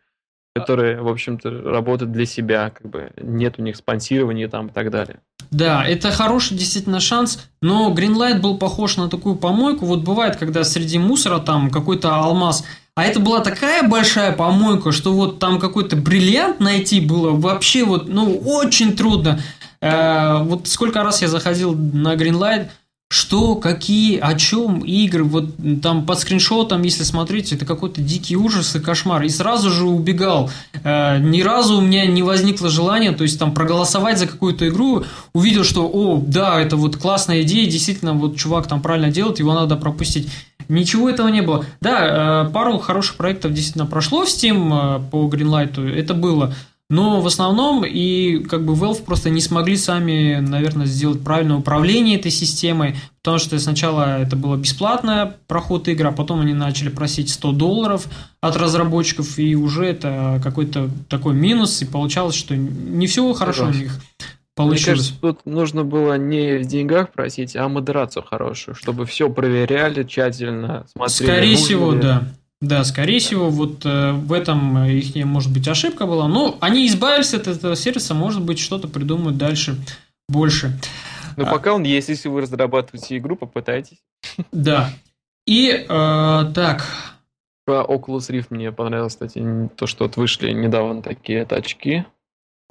[0.55, 4.91] которые, в общем-то, работают для себя, как бы нет у них спонсирования там и так
[4.91, 5.21] далее.
[5.51, 9.87] Да, это хороший действительно шанс, но Greenlight был похож на такую помойку.
[9.87, 15.13] Вот бывает, когда среди мусора там какой-то алмаз, а это была такая большая помойка, что
[15.13, 19.41] вот там какой-то бриллиант найти было вообще вот, ну, очень трудно.
[19.83, 22.68] Э, вот сколько раз я заходил на Greenlight,
[23.12, 25.51] что, какие, о чем игры, вот
[25.83, 29.23] там под скриншотом, если смотреть, это какой-то дикий ужас и кошмар.
[29.25, 30.51] И сразу же убегал.
[30.83, 35.05] Э, ни разу у меня не возникло желания, то есть там проголосовать за какую-то игру,
[35.35, 39.53] увидел, что, о, да, это вот классная идея, действительно, вот чувак там правильно делает, его
[39.53, 40.31] надо пропустить.
[40.68, 41.66] Ничего этого не было.
[41.83, 46.55] Да, э, пару хороших проектов действительно прошло в Steam по Greenlight, это было.
[46.92, 52.18] Но в основном и как бы Valve просто не смогли сами, наверное, сделать правильное управление
[52.18, 57.31] этой системой, потому что сначала это было бесплатно проход игры, а потом они начали просить
[57.31, 58.09] 100 долларов
[58.42, 63.70] от разработчиков, и уже это какой-то такой минус, и получалось, что не все хорошо у
[63.70, 63.98] них
[64.55, 64.87] получилось.
[64.87, 70.02] Мне кажется, тут нужно было не в деньгах просить, а модерацию хорошую, чтобы все проверяли
[70.02, 71.31] тщательно, смотрели.
[71.31, 72.28] Скорее всего, да.
[72.62, 76.29] Да, скорее всего, вот э, в этом их, может быть, ошибка была.
[76.29, 79.77] Но они избавились от этого сервиса, может быть, что-то придумают дальше
[80.29, 80.79] больше.
[81.37, 83.98] Но а, пока он есть, если вы разрабатываете игру, попытайтесь.
[84.53, 84.90] Да.
[85.44, 85.85] И э,
[86.55, 86.87] так,
[87.64, 89.42] Про Oculus Rift мне понравилось, кстати,
[89.77, 92.05] то, что вот вышли недавно такие это очки.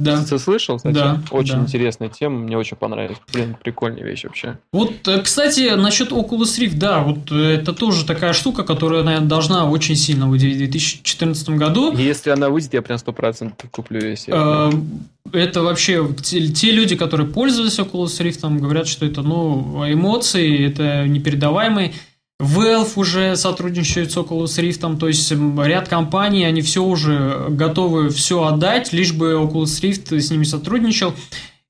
[0.03, 0.23] Да.
[0.23, 0.95] Ты слышал, кстати?
[0.95, 1.61] Да, Очень да.
[1.61, 3.17] интересная тема, мне очень понравилась.
[3.33, 4.57] Блин, прикольная вещь вообще.
[4.73, 9.27] Вот, э, кстати, насчет Oculus Rift, да, вот э, это тоже такая штука, которая, наверное,
[9.27, 11.95] должна очень сильно удивить в 2014 году.
[11.95, 14.25] Если она выйдет, я прям сто процентов куплю весь.
[14.27, 14.71] Э,
[15.31, 21.07] Это вообще те, те люди, которые пользовались Oculus Rift, говорят, что это ну, эмоции, это
[21.07, 21.93] непередаваемые.
[22.41, 28.43] Valve уже сотрудничает с Oculus Rift, то есть ряд компаний, они все уже готовы все
[28.43, 31.13] отдать, лишь бы Oculus Rift с ними сотрудничал,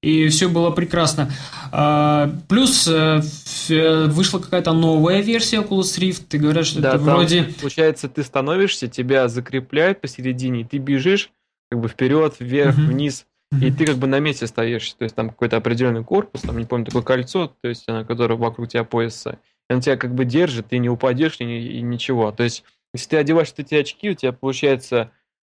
[0.02, 1.32] и все было прекрасно.
[1.72, 3.22] А, Плюс э,
[3.70, 7.44] э, вышла какая-то новая версия Oculus Rift, и говорят, что Да, это там, вроде...
[7.60, 11.30] Получается, ты становишься, тебя закрепляют посередине, ты бежишь
[11.70, 12.88] как бы вперед, вверх, Мгм.
[12.88, 13.26] вниз,
[13.62, 14.94] и ты как бы на месте стоишь.
[14.94, 18.36] То есть там какой-то определенный корпус, там, не помню, такое кольцо, то есть она, которое
[18.36, 19.38] вокруг тебя пояса.
[19.74, 22.32] Он тебя как бы держит, ты не упадешь и, и ничего.
[22.32, 25.12] То есть, если ты одеваешь эти очки, у тебя получается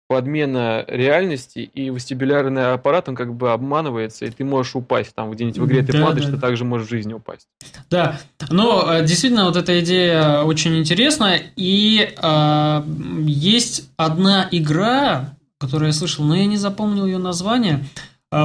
[0.08, 5.16] подмена реальности, и вестибулярный аппарат, он как бы обманывается, и ты можешь упасть.
[5.16, 7.48] Там где-нибудь в игре ты Да, падаешь, да, ты также можешь в жизни упасть.
[7.90, 12.84] Да, но э, действительно вот эта идея очень интересна, и э,
[13.26, 17.84] есть одна игра, которую я слышал, но я не запомнил ее название,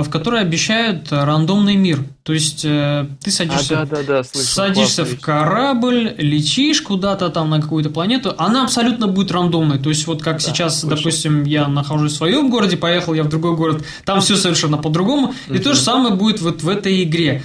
[0.02, 2.04] в которой обещают рандомный мир.
[2.22, 4.48] То есть э, ты садишься, А, да, да, да, слышал.
[4.48, 9.78] садишься в корабль, летишь куда-то там на какую-то планету, она абсолютно будет рандомной.
[9.78, 10.96] То есть вот как Да, сейчас, слышал.
[10.96, 15.34] допустим, я нахожусь в своем городе, поехал я в другой город, там все совершенно по-другому,
[15.48, 15.62] и Мгм.
[15.62, 17.42] то же самое будет вот в этой игре.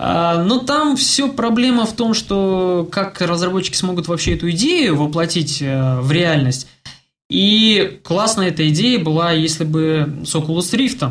[0.00, 5.58] А, но там все проблема в том, что как разработчики смогут вообще эту идею воплотить
[5.60, 6.68] э, в реальность.
[7.30, 11.10] И классная эта идея была, если бы с Oculus Rift.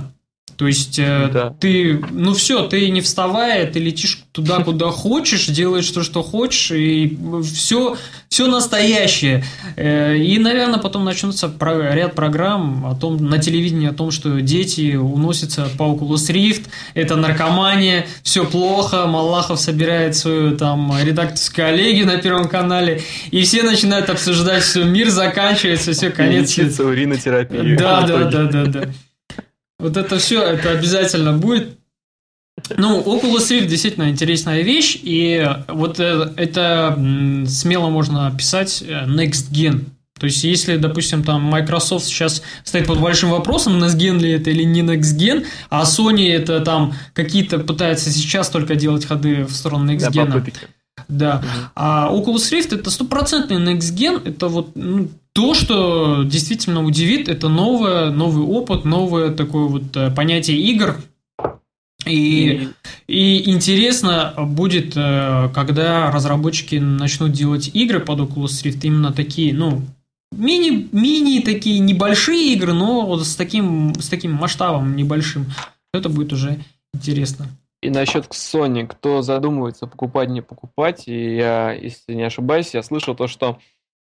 [0.58, 1.54] То есть э, Да.
[1.60, 6.72] ты, ну все, ты не вставая, ты летишь туда, куда хочешь, делаешь то, что хочешь,
[6.72, 7.17] и
[7.54, 7.96] все,
[8.28, 9.43] все настоящее.
[9.76, 11.52] Э, И, наверное, потом начнутся
[11.93, 16.65] ряд программ о том, на телевидении о том, что дети уносятся по Oculus Rift,
[16.96, 23.62] это наркомания, все плохо, Малахов собирает свою там редакторскую коллегию на Первом канале, и все
[23.63, 26.62] начинают обсуждать, все, мир заканчивается, все, конец света.
[26.67, 27.76] Лечиться уринотерапией.
[27.78, 28.82] Да, да, да, да, да.
[29.80, 31.78] Вот это все, это обязательно будет.
[32.76, 36.98] Ну, Oculus Rift действительно интересная вещь, и вот э, это
[37.48, 39.86] смело можно писать э, Next Gen.
[40.20, 44.50] То есть, если, допустим, там Microsoft сейчас стоит под большим вопросом, Next Gen ли это
[44.50, 49.52] или не Next Gen, а Sony это там какие-то пытается сейчас только делать ходы в
[49.52, 50.54] сторону Next Да, Gen.
[51.08, 51.38] Да.
[51.38, 51.70] Мгм.
[51.76, 57.47] А Oculus Rift это стопроцентный next gen, это вот ну, то, что действительно удивит, это
[57.47, 60.97] новое, новый опыт, новое такое вот э, понятие игр.
[62.08, 62.69] И,
[63.06, 69.84] и интересно будет, э, когда разработчики начнут делать игры под Oculus Rift, именно такие, ну,
[70.32, 75.45] мини, мини такие небольшие игры, но вот с таким, с таким масштабом небольшим.
[75.93, 76.60] Это будет уже
[76.95, 77.45] интересно.
[77.84, 83.13] И насчет Sony, кто задумывается покупать, не покупать, и я, если не ошибаюсь, я слышал
[83.13, 83.60] то, что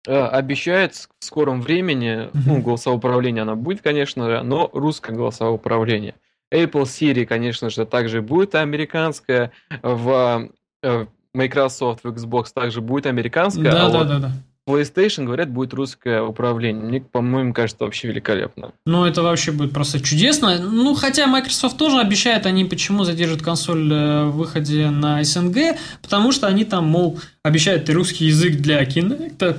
[0.06, 2.62] э, обещают в скором времени, ну, Мгм.
[2.62, 6.14] голосовое управление оно будет, конечно же, но русское голосовое управление.
[6.52, 10.48] Apple Siri, конечно же, также будет американское, в
[10.82, 14.32] э, Microsoft, в Xbox также будет американское, Да, а да, вот да, да.
[14.68, 16.82] PlayStation, говорят, будет русское управление.
[16.84, 18.72] Мне, по-моему, кажется, вообще великолепно.
[18.86, 20.58] Ну, это вообще будет просто чудесно.
[20.58, 26.30] Ну, хотя Microsoft тоже обещает, они почему задержат консоль э, в выходе на СНГ, потому
[26.32, 29.56] что они там, мол, обещают и русский язык для Kinect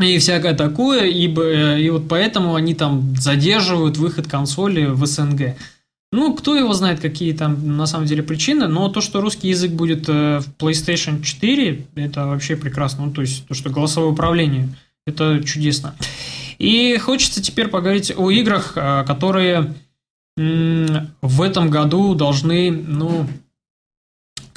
[0.00, 5.56] и всякое такое, ибо, э, и вот поэтому они там задерживают выход консоли в СНГ.
[6.10, 9.72] Ну, кто его знает, какие там на самом деле причины, но то, что русский язык
[9.72, 13.06] будет э, в PlayStation 4, это вообще прекрасно.
[13.06, 14.68] Ну, то есть, то, что голосовое управление,
[15.06, 15.94] это чудесно.
[16.58, 19.74] И хочется теперь поговорить о играх, э, которые
[20.36, 23.26] в этом году должны, ну,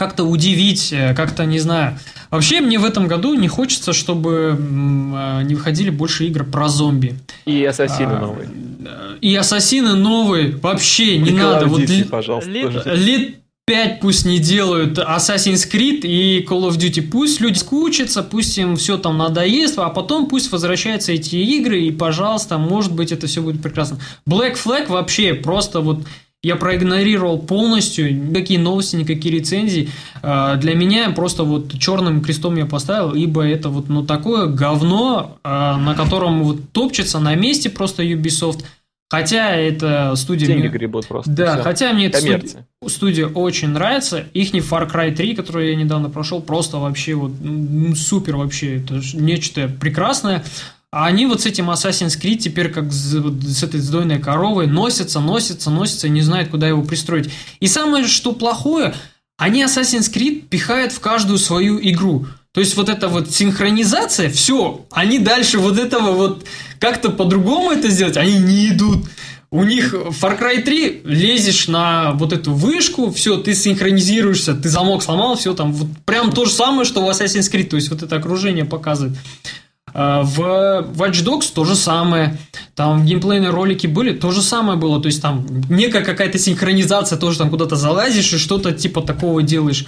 [0.01, 1.99] как-то удивить, э, как-то, не знаю.
[2.31, 7.13] Вообще, мне в этом году не хочется, чтобы э, не выходили больше игр про зомби.
[7.45, 8.49] И Ассасины А, новые.
[8.83, 11.65] э, И Ассасины новые вообще не Call надо.
[11.65, 13.35] of Вот ли- пожалуйста, лет, лет
[13.65, 17.03] пять пусть не делают Assassin's Creed и Call of Duty.
[17.11, 21.91] Пусть люди скучатся, пусть им все там надоест, а потом пусть возвращаются эти игры, и,
[21.91, 23.99] пожалуйста, может быть, это все будет прекрасно.
[24.27, 25.99] Black Flag вообще просто вот
[26.43, 29.89] я проигнорировал полностью, никакие новости, никакие рецензии.
[30.23, 35.37] А, Для меня просто вот черным крестом я поставил, ибо это вот ну такое говно,
[35.43, 38.63] а, на котором вот топчется на месте просто Ubisoft.
[39.11, 40.47] Хотя это студия...
[40.47, 41.29] Деньги гребут просто.
[41.29, 41.63] Да, всё.
[41.63, 44.23] хотя мне эта студия, студия очень нравится.
[44.33, 47.33] Их Far Cry 3, который я недавно прошел, просто вообще вот
[47.97, 48.77] супер вообще.
[48.77, 50.45] Это нечто прекрасное.
[50.93, 54.67] А они вот с этим Assassin's Creed теперь как с, вот с этой сдойной коровой
[54.67, 57.29] носятся, носятся, носятся и не знают, куда его пристроить.
[57.61, 58.93] И самое, что плохое,
[59.37, 62.27] они Assassin's Creed пихают в каждую свою игру.
[62.51, 66.45] То есть вот эта вот синхронизация, все, они дальше вот этого вот
[66.77, 69.05] как-то по-другому это сделать, они не идут.
[69.49, 75.03] У них Far Cry 3 лезешь на вот эту вышку, все, ты синхронизируешься, ты замок
[75.03, 78.03] сломал, все там вот прям то же самое, что в Assassin's Creed, то есть вот
[78.03, 79.17] это окружение показывает.
[79.93, 80.39] А, В
[80.95, 82.37] Watch Dogs то же самое.
[82.75, 85.01] Там геймплейные ролики были, то же самое было.
[85.01, 89.85] То есть там некая какая-то синхронизация, тоже там куда-то залазишь и что-то типа такого делаешь.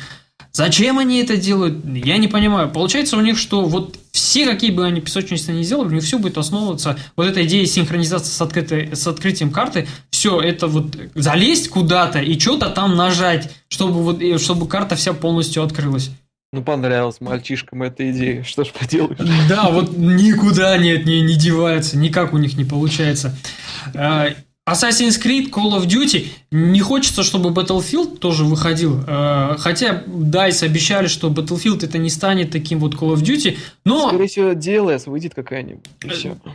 [0.51, 1.83] Зачем они это делают?
[1.83, 2.69] Я не понимаю.
[2.69, 6.19] Получается у них, что вот все, какие бы они песочницы ни сделали, у них все
[6.19, 9.87] будет основываться вот эта идея синхронизации с, открытой, с открытием карты.
[10.11, 15.63] Все, это вот залезть куда-то и что-то там нажать, чтобы, вот, чтобы карта вся полностью
[15.63, 16.11] открылась.
[16.53, 18.43] Ну, понравилась мальчишкам эта идея.
[18.43, 19.17] Что ж поделаешь?
[19.49, 23.35] Да, вот никуда не от нее не девается, никак у них не получается.
[23.95, 24.35] Э,
[24.69, 26.27] Assassin's Creed, Call of Duty.
[26.51, 29.03] Не хочется, чтобы Battlefield тоже выходил.
[29.07, 33.57] Э, Хотя DICE обещали, что Battlefield это не станет таким вот Call of Duty.
[33.83, 35.83] Но Скорее всего, DLS выйдет какая-нибудь.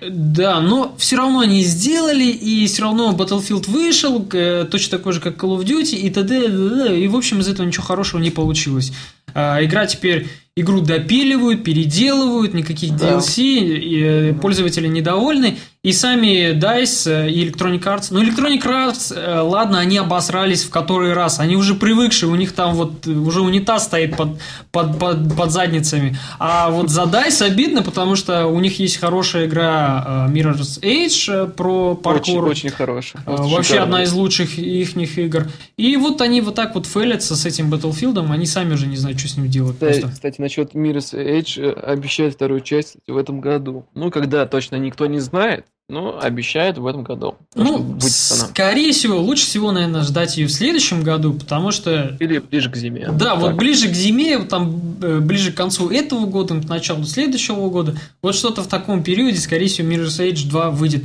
[0.08, 5.20] Да, но все равно они сделали, и все равно Battlefield вышел, э, точно такой же,
[5.20, 8.92] как Call of Duty, и т.д., И, в общем, из этого ничего хорошего не получилось.
[9.34, 13.18] А, Игра теперь игру допиливают, переделывают, никаких Да.
[13.18, 15.56] DLC, э, пользователи недовольны.
[15.84, 18.08] И сами DICE э, и Electronic Arts...
[18.10, 21.38] Ну, Electronic Arts, э, ладно, они обосрались в который раз.
[21.38, 24.40] Они уже привыкшие, у них там вот уже унитаз стоит под,
[24.72, 26.18] под, под, под задницами.
[26.40, 31.92] А вот за DICE обидно, потому что у них есть хорошая игра Mirror's э, про
[31.92, 32.44] Очень, паркур.
[32.48, 33.22] очень хорошая.
[33.22, 33.84] Э, Просто Вообще шикарная.
[33.84, 35.46] одна из лучших их игр.
[35.76, 39.17] И вот они вот так вот фейлятся с этим Battlefield, они сами уже не знают,
[39.18, 39.74] что с ним делать.
[39.74, 40.14] Кстати, Просто.
[40.14, 43.86] кстати, насчет Mirror's Edge э, обещают вторую часть в этом году.
[43.94, 47.36] Ну, когда точно никто не знает, но обещают в этом году.
[47.54, 52.38] Ну, будет скорее всего, лучше всего, наверное, ждать ее в следующем году, потому что Или
[52.38, 53.08] ближе к зиме.
[53.12, 53.56] Да, вот Так.
[53.56, 57.96] ближе к зиме, вот там э, ближе к концу этого года, к началу следующего года,
[58.20, 61.04] вот что-то в таком периоде, скорее всего, Mirror's Edge 2 выйдет.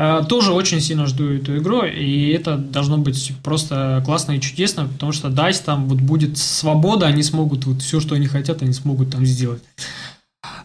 [0.00, 4.88] Э, Тоже очень сильно жду эту игру, и это должно быть просто классно и чудесно,
[4.88, 8.72] потому что DICE там вот будет свобода, они смогут вот все, что они хотят, они
[8.72, 9.62] смогут там сделать.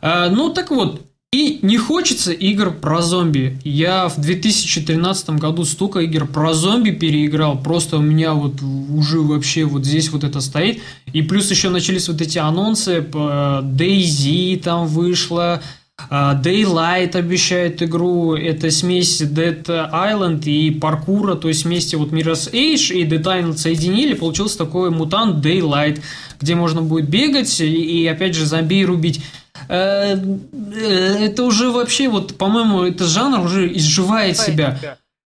[0.01, 1.01] Э, Ну, так вот,
[1.33, 3.59] и не хочется игр про зомби.
[3.65, 7.61] Я в 2013 году столько игр про зомби переиграл.
[7.61, 10.81] Просто у меня вот уже вообще вот здесь вот это стоит.
[11.11, 13.05] И плюс еще начались вот эти анонсы.
[13.11, 15.61] DayZ там вышла.
[16.09, 18.35] А, Daylight обещает игру.
[18.35, 21.35] Это смесь Dead Island и паркура.
[21.35, 24.13] То есть вместе вот Mirror's Edge и Dead Island соединили.
[24.13, 26.01] Получился такой мутант Daylight,
[26.41, 29.23] где можно будет бегать и, и опять же зомби рубить.
[29.69, 34.77] Э, э, Это уже вообще, вот, по-моему, этот жанр уже изживает себя.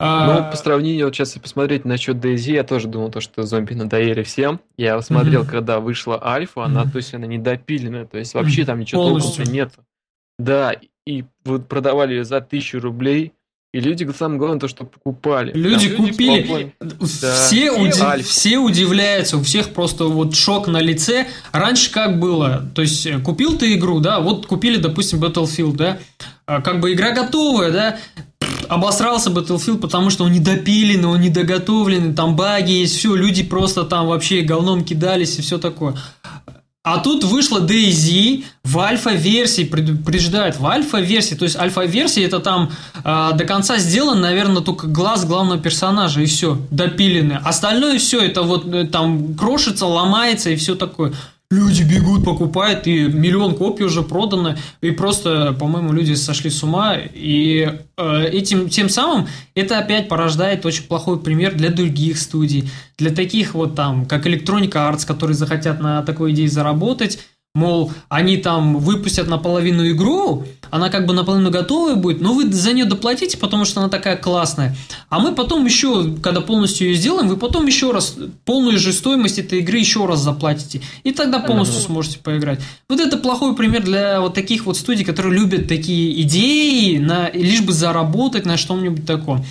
[0.01, 3.75] Ну, А, по сравнению, вот сейчас посмотреть насчет DayZ, я тоже думал, то, что зомби
[3.75, 4.61] надоели всем.
[4.77, 9.03] Я смотрел, когда вышла альфа, она, то есть она недопиленная, то есть вообще там ничего
[9.03, 9.37] Полностью.
[9.39, 9.73] толком нет.
[10.39, 10.75] Да,
[11.07, 13.33] и вот продавали ее за тысячу рублей,
[13.75, 15.53] и люди, самое главное, то, что покупали.
[15.53, 16.43] Люди Там купили.
[16.43, 16.73] спокойно.
[17.07, 21.27] Все, И уди- все удивляются, у всех просто вот шок на лице.
[21.53, 22.67] Раньше как было?
[22.75, 25.99] То есть э, купил ты игру, да, вот купили, допустим, Battlefield, да,
[26.47, 27.99] А, как бы игра готовая, да,
[28.69, 34.07] обосрался Battlefield, потому что он недопиленный, он недоготовленный, там баги есть, все, люди просто там
[34.07, 35.95] вообще говном кидались и все такое.
[36.85, 42.71] А тут вышла DayZ в альфа-версии, предупреждает, в альфа-версии, то есть альфа-версия это там
[43.05, 47.37] а, до конца сделан, наверное, только глаз главного персонажа и все, допиленный.
[47.39, 51.13] Остальное все это вот э, там крошится, ломается и все такое.
[51.51, 56.97] Люди бегут, покупают, и миллион копий уже продано, и просто, по-моему, люди сошли с ума,
[56.97, 63.15] и э, этим тем самым это опять порождает очень плохой пример для других студий, для
[63.15, 67.19] таких вот там, как Electronic Arts, которые захотят на такой идее заработать,
[67.55, 72.73] мол, они там выпустят наполовину игру, она как бы наполовину готовая будет, но вы за
[72.73, 74.77] нее доплатите, потому что она такая классная.
[75.09, 79.39] А мы потом еще, когда полностью ее сделаем, вы потом еще раз полную же стоимость
[79.39, 80.83] этой игры еще раз заплатите.
[81.05, 82.61] И тогда полностью сможете поиграть.
[82.89, 87.63] Вот это плохой пример для вот таких вот студий, которые любят такие идеи, на, лишь
[87.63, 89.45] бы заработать на что-нибудь таком.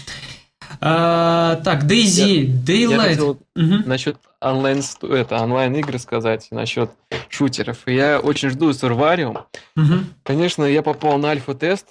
[0.80, 2.98] А, так, Я Daylight.
[3.10, 3.84] хотел Мгм.
[3.88, 6.92] насчет онлайн, это, онлайн игры сказать, насчет
[7.30, 7.88] шутеров.
[7.88, 9.40] Я очень жду Сурвариум.
[9.76, 10.14] Мгм.
[10.24, 11.88] Конечно, я попал на альфа-тест.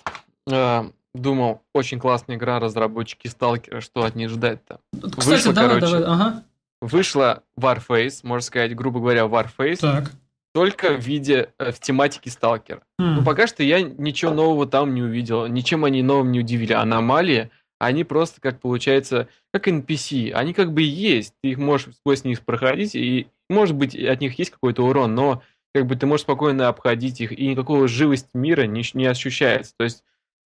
[0.48, 0.84] э,
[1.14, 4.80] думал, очень классная игра, разработчики Сталкера, что от них ждать-то?
[4.92, 6.42] Кстати, Вышло, давай, короче, давай, ага.
[6.80, 9.78] Вышла Warface, можно сказать, грубо говоря, Warface.
[9.78, 10.12] Так.
[10.54, 12.80] Только в виде, э, в тематике Сталкера.
[13.00, 13.16] Mm.
[13.16, 16.72] Ну, пока что я ничего нового там не увидел, ничем они новым не удивили.
[16.72, 20.32] Аномалии, они просто, как получается, как NPC.
[20.32, 24.38] Они как бы есть, ты их можешь сквозь них проходить, и, может быть, от них
[24.38, 25.42] есть какой-то урон, но
[25.74, 29.74] как бы ты можешь спокойно обходить их, и никакого живости мира не, не ощущается.
[29.76, 30.04] То есть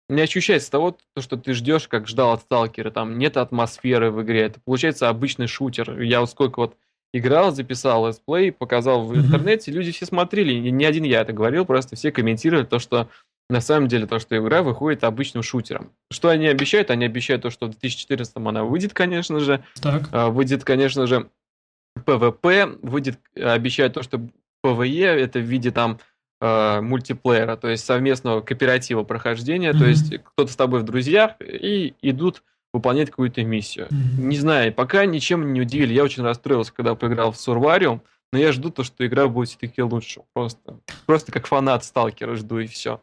[0.10, 2.90] не ощущается того, то, что ты ждешь, как ждал от сталкера.
[2.90, 4.42] Там нет атмосферы в игре.
[4.42, 6.02] Это получается обычный шутер.
[6.02, 6.76] Я вот сколько вот
[7.14, 10.54] играл, записал летсплей, показал в интернете, люди все смотрели.
[10.54, 13.10] И не один я это говорил, просто все комментировали то, что
[13.50, 15.92] на самом деле то, что игра выходит обычным шутером.
[16.12, 16.92] Что они обещают?
[16.92, 19.64] Они обещают то, что в 2014 она выйдет, конечно же.
[19.82, 20.04] Так.
[20.12, 21.30] А, выйдет, конечно же,
[21.98, 24.22] PvP, выйдет, обещают то, что
[24.64, 26.00] PvE это в виде там
[26.42, 29.80] э, мультиплеера, то есть совместного кооператива прохождения, mm-hmm.
[29.80, 33.88] то есть кто-то с тобой в друзьях и идут выполнять какую-то миссию.
[33.88, 34.22] Mm-hmm.
[34.22, 35.94] Не знаю, пока ничем не удивили.
[35.94, 39.82] Я очень расстроился, когда поиграл в Сурвариум, но я жду то, что игра будет все-таки
[39.82, 40.22] лучше.
[40.34, 43.02] Просто, просто как фанат Сталкера жду и все.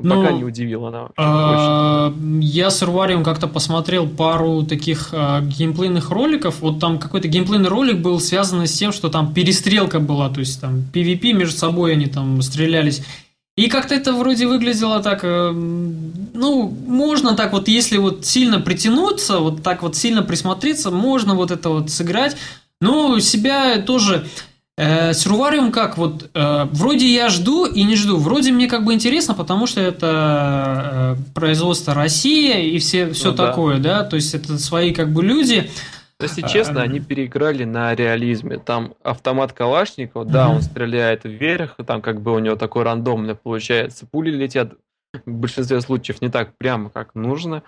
[0.00, 1.08] Ну, Пока не удивила она.
[1.16, 6.60] А, я с Урвариум как-то посмотрел пару таких а, геймплейных роликов.
[6.60, 10.60] Вот там какой-то геймплейный ролик был связан с тем, что там перестрелка была, то есть
[10.60, 13.02] там PvP между собой они там стрелялись.
[13.56, 19.38] И как-то это вроде выглядело так, э, ну, можно так вот, если вот сильно притянуться,
[19.38, 22.36] вот так вот сильно присмотреться, можно вот это вот сыграть.
[22.80, 24.28] Но себя тоже
[24.78, 25.98] Э, Сурвариум как?
[25.98, 28.16] Вот э, вроде я жду и не жду.
[28.16, 33.36] Вроде мне как бы интересно, потому что это э, производство Россия и все, все ну,
[33.36, 34.02] такое, да.
[34.02, 35.68] да, то есть это свои как бы люди.
[36.20, 38.58] Если честно, они переиграли на реализме.
[38.58, 44.06] Там автомат Калашникова, да, он стреляет вверх, там как бы у него такой рандомный получается.
[44.06, 44.74] Пули летят
[45.26, 47.64] в большинстве случаев не так прямо, как нужно.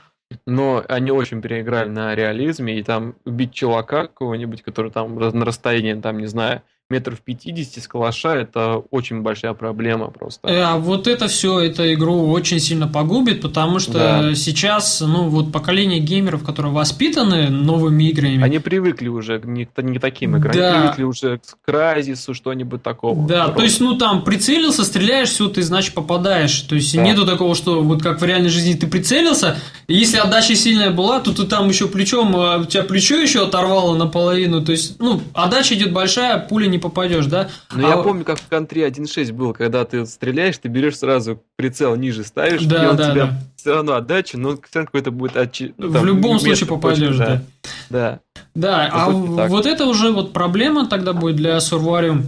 [0.46, 5.94] Но они очень переиграли на реализме, и там убить чувака какого-нибудь, который там на расстоянии,
[5.94, 10.48] там, не знаю, метров 50 с калаша это очень большая проблема просто.
[10.48, 14.34] Э, а вот это все, эту игру очень сильно погубит, потому что да.
[14.34, 18.42] сейчас, ну, вот поколение геймеров, которые воспитаны новыми играми.
[18.42, 20.70] Они привыкли уже не, не к таким играм, да.
[20.70, 23.26] они привыкли уже к Crysis, что-нибудь такого.
[23.26, 26.60] Да, то есть, ну, там, прицелился, стреляешь, все, ты, значит, попадаешь.
[26.62, 27.02] То есть, да.
[27.02, 31.32] нету такого, что вот как в реальной жизни ты прицелился, если отдача сильная была, то
[31.32, 35.74] ты там еще плечом, а у тебя плечо еще оторвало наполовину, то есть, ну, отдача
[35.74, 37.48] идет большая, пуля не попадешь, да?
[37.72, 37.90] Ну, а...
[37.90, 42.24] я помню, как в контре 1.6 был, когда ты стреляешь, ты берешь сразу прицел ниже
[42.24, 43.40] ставишь, да, и он да, тебя да.
[43.56, 45.74] все равно отдача, но все какой-то будет отчи...
[45.76, 47.42] ну, В любом случае попадешь, да.
[47.90, 48.20] Да.
[48.54, 52.24] Да, а вот это уже вот проблема тогда будет для Сурвариум.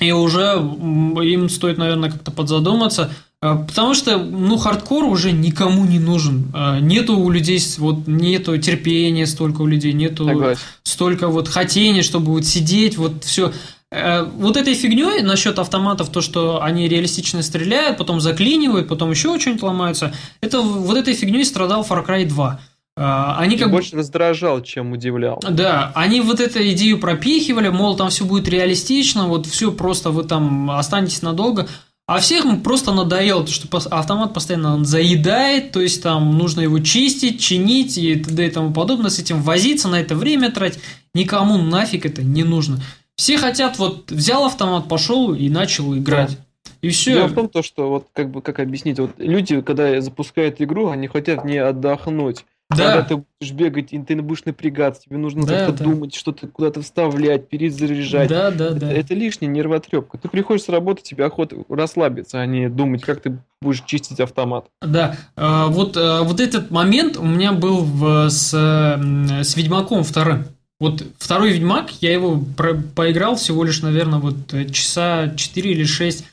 [0.00, 3.10] И уже им стоит, наверное, как-то подзадуматься,
[3.42, 6.52] Потому что, ну, хардкор уже никому не нужен.
[6.54, 10.60] А, нету у людей, вот, нету терпения столько у людей, нету Согласен.
[10.84, 13.52] столько вот хотения, чтобы вот сидеть, вот все.
[13.90, 19.36] Э, вот этой фигней насчет автоматов, то, что они реалистично стреляют, потом заклинивают, потом еще
[19.40, 22.60] что-нибудь ломаются, это вот этой фигней страдал Far Cry 2.
[22.94, 25.42] А, они как больше раздражал, чем удивлял.
[25.50, 30.22] Да, они вот эту идею пропихивали, мол, там все будет реалистично, вот все просто вы
[30.22, 31.66] там останетесь надолго.
[32.06, 37.40] А всех просто надоело, что автомат постоянно он заедает, то есть там нужно его чистить,
[37.40, 38.46] чинить и т.д.
[38.46, 40.80] и тому подобное, с этим возиться, на это время тратить.
[41.14, 42.80] Никому нафиг это не нужно.
[43.14, 46.38] Все хотят, вот взял автомат, пошел и начал играть.
[46.80, 47.14] И все.
[47.14, 50.88] Дело в том, то, что вот как бы как объяснить, вот люди, когда запускают игру,
[50.88, 52.44] они хотят не отдохнуть,
[52.76, 52.92] да.
[52.92, 55.90] Когда ты будешь бегать, и ты будешь напрягаться, тебе нужно да, как-то да.
[55.90, 58.28] думать, что-то куда-то вставлять, перезаряжать.
[58.28, 58.92] Да, да, это, да.
[58.92, 60.18] Это лишняя нервотрепка.
[60.18, 64.66] Ты приходишь с работы, тебе охота расслабиться, а не думать, как ты будешь чистить автомат.
[64.80, 70.44] Да, а, вот, а, вот этот момент у меня был в, с, с Ведьмаком вторым.
[70.80, 74.34] Вот второй Ведьмак, я его про, поиграл всего лишь, наверное, вот
[74.72, 76.24] часа 4 или 6.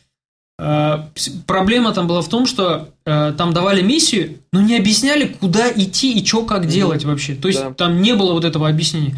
[0.59, 1.05] Э,
[1.47, 6.19] проблема там была в том, что э, там давали миссию, но не объясняли, куда идти
[6.19, 7.35] и что как делать вообще.
[7.35, 7.73] То есть да.
[7.73, 9.15] там не было вот этого объяснения.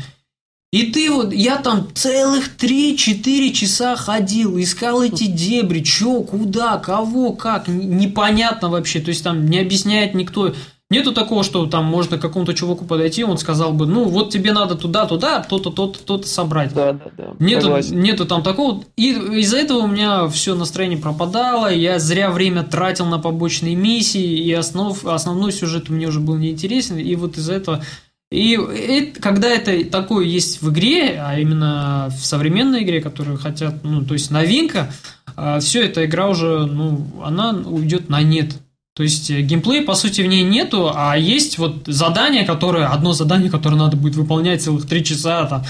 [0.71, 7.33] И ты вот, я там целых 3-4 часа ходил, искал эти дебри, что, куда, кого,
[7.33, 9.01] как, непонятно вообще.
[9.01, 10.53] То есть там не объясняет никто.
[10.91, 14.51] Нету такого, что там можно к какому-то чуваку подойти, он сказал бы, ну вот тебе
[14.51, 16.73] надо туда, туда, то-то, то-то, то-то собрать.
[16.73, 17.33] Да, да, да.
[17.39, 18.83] Нету, нету там такого.
[18.97, 24.43] И из-за этого у меня все настроение пропадало, я зря время тратил на побочные миссии,
[24.43, 27.81] и основ, основной сюжет мне уже был неинтересен, и вот из-за этого
[28.29, 33.83] и это, когда это такое есть в игре, а именно в современной игре, которую хотят,
[33.83, 34.91] ну, то есть новинка,
[35.37, 38.55] а, все, эта игра уже, ну, она уйдет на нет.
[38.93, 43.13] То есть э, геймплей, по сути, в ней нету, а есть вот задание, которое, одно
[43.13, 45.63] задание, которое надо будет выполнять целых три часа, там,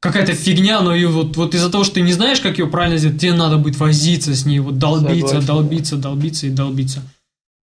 [0.00, 2.98] какая-то фигня, но ее вот, вот из-за того, что ты не знаешь, как ее правильно
[2.98, 5.46] сделать, тебе надо будет возиться с ней, вот долбиться, Согласен.
[5.46, 7.02] долбиться, долбиться и долбиться.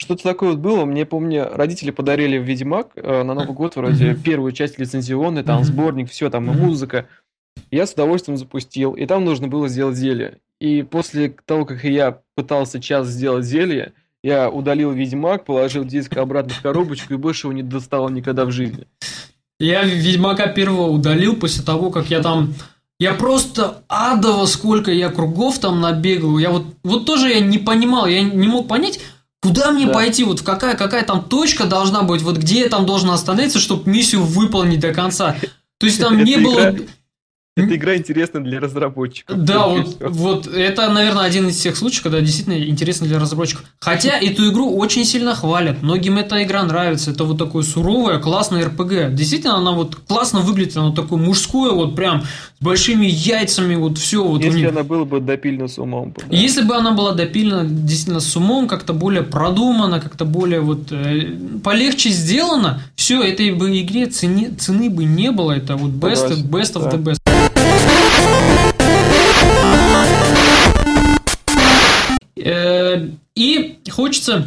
[0.00, 4.12] Что-то такое вот было, мне помню, родители подарили в Ведьмак э, на Новый год вроде
[4.12, 4.22] mm-hmm.
[4.22, 5.64] первую часть лицензионной, там mm-hmm.
[5.64, 7.06] сборник, все, там и музыка.
[7.70, 10.38] Я с удовольствием запустил, и там нужно было сделать зелье.
[10.58, 13.92] И после того, как я пытался час сделать зелье,
[14.22, 18.50] я удалил Ведьмак, положил диск обратно в коробочку и больше его не доставал никогда в
[18.50, 18.86] жизни.
[19.58, 22.54] Я Ведьмака первого удалил после того, как я там...
[22.98, 26.36] Я просто адово сколько я кругов там набегал.
[26.36, 29.00] Я вот, вот тоже я не понимал, я не мог понять,
[29.40, 29.92] куда мне да.
[29.92, 33.90] пойти, вот какая, какая там точка должна быть, вот где я там должен остановиться, чтобы
[33.90, 35.34] миссию выполнить до конца.
[35.78, 36.76] То есть там не было...
[37.56, 39.36] Эта игра интересна для разработчиков.
[39.36, 43.64] Да, вот, вот это, наверное, один из тех случаев, когда действительно интересно для разработчиков.
[43.80, 45.82] Хотя эту игру очень сильно хвалят.
[45.82, 47.10] Многим эта игра нравится.
[47.10, 49.14] Это вот такое суровое, классное РПГ.
[49.14, 54.22] Действительно, она вот классно выглядит, она такое мужское, вот прям с большими яйцами, вот все.
[54.22, 56.14] Вот Если она была бы допильна с умом.
[56.16, 56.24] Да.
[56.34, 61.36] Если бы она была допильна действительно с умом, как-то более продумана, как-то более вот э,
[61.64, 65.52] полегче сделана, все, этой бы игре цены, цены бы не было.
[65.52, 67.19] Это вот best, best of the best.
[73.34, 74.46] И хочется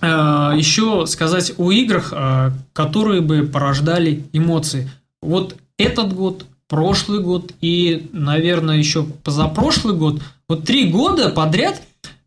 [0.00, 4.90] э, еще сказать о играх, э, которые бы порождали эмоции.
[5.22, 11.80] Вот этот год, прошлый год и, наверное, еще позапрошлый год, вот три года подряд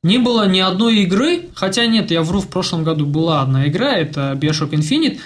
[0.03, 3.93] не было ни одной игры, хотя нет, я вру, в прошлом году была одна игра,
[3.93, 5.19] это Bioshock Infinite,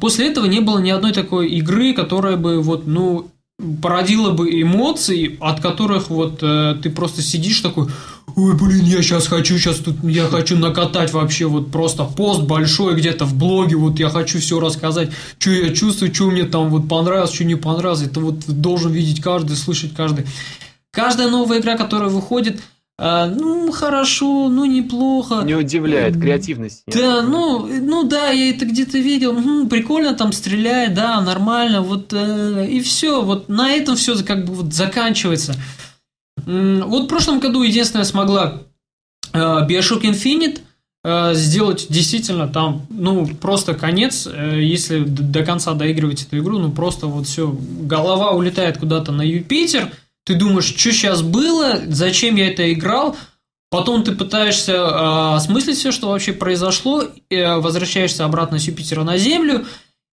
[0.00, 3.30] После этого не было ни одной такой игры, которая бы вот, ну,
[3.80, 7.88] породила бы эмоции, от которых вот э, ты просто сидишь такой,
[8.36, 12.94] ой, блин, я сейчас хочу, сейчас тут, я хочу накатать вообще вот просто пост большой
[12.94, 16.88] где-то в блоге, вот я хочу все рассказать, что я чувствую, что мне там вот
[16.88, 20.26] понравилось, что не понравилось, это вот должен видеть каждый, слышать каждый.
[20.90, 22.60] Каждая новая игра, которая выходит,
[23.00, 25.42] а, ну, хорошо, ну, неплохо.
[25.44, 26.82] Не удивляет, креативность.
[26.88, 26.96] Нет.
[26.96, 32.12] Да, ну, ну да, я это где-то видел, угу, прикольно там стреляет, да, нормально, вот,
[32.12, 35.54] э, и все, вот на этом все как бы вот заканчивается.
[36.46, 38.62] Вот в прошлом году единственное смогла
[39.32, 40.60] э, Bioshock Infinite
[41.04, 46.70] э, сделать действительно там, ну, просто конец, э, если до конца доигрывать эту игру, ну,
[46.70, 49.92] просто вот все, голова улетает куда-то на Юпитер–
[50.28, 53.16] ты думаешь, что сейчас было, зачем я это играл,
[53.70, 59.64] потом ты пытаешься осмыслить все, что вообще произошло, возвращаешься обратно с Юпитера на Землю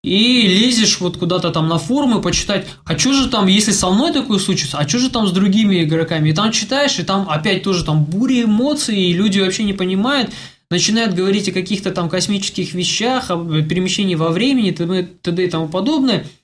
[0.03, 4.11] и лезешь вот куда-то там на форумы почитать, а что же там, если со мной
[4.11, 7.63] такое случится, а что же там с другими игроками, и там читаешь, и там опять
[7.63, 10.31] тоже там буря эмоций, и люди вообще не понимают,
[10.69, 15.45] начинают говорить о каких-то там космических вещах, о перемещении во времени, т.д.
[15.45, 16.25] и тому подобное–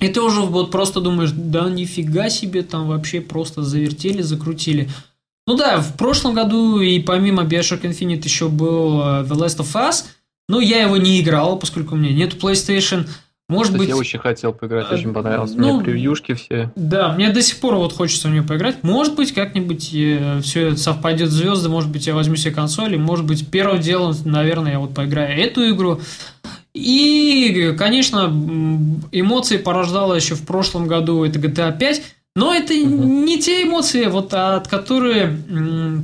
[0.00, 4.88] и ты уже вот просто думаешь, да нифига себе, там вообще просто завертели, закрутили.
[5.46, 9.72] Ну да, в прошлом году и помимо Bioshock Infinite еще был э, The Last of
[9.74, 10.04] Us,
[10.50, 13.06] но я его не играл, поскольку у меня нет PlayStation.
[13.48, 13.88] Может Кстати, быть...
[13.88, 15.52] Я очень хотел поиграть, очень понравилось.
[15.54, 16.72] Ну, мне превьюшки все.
[16.74, 18.82] Да, мне до сих пор вот хочется в нее поиграть.
[18.82, 22.98] Может быть, как-нибудь э, все это совпадет звезды, может быть, я возьму себе консоль, и
[22.98, 26.00] может быть, первым делом, наверное, я вот поиграю эту игру.
[26.74, 28.26] И, конечно,
[29.12, 32.02] эмоции порождала еще в прошлом году это GTA 5,
[32.40, 33.04] но это угу.
[33.04, 35.36] не те эмоции, вот, от которые,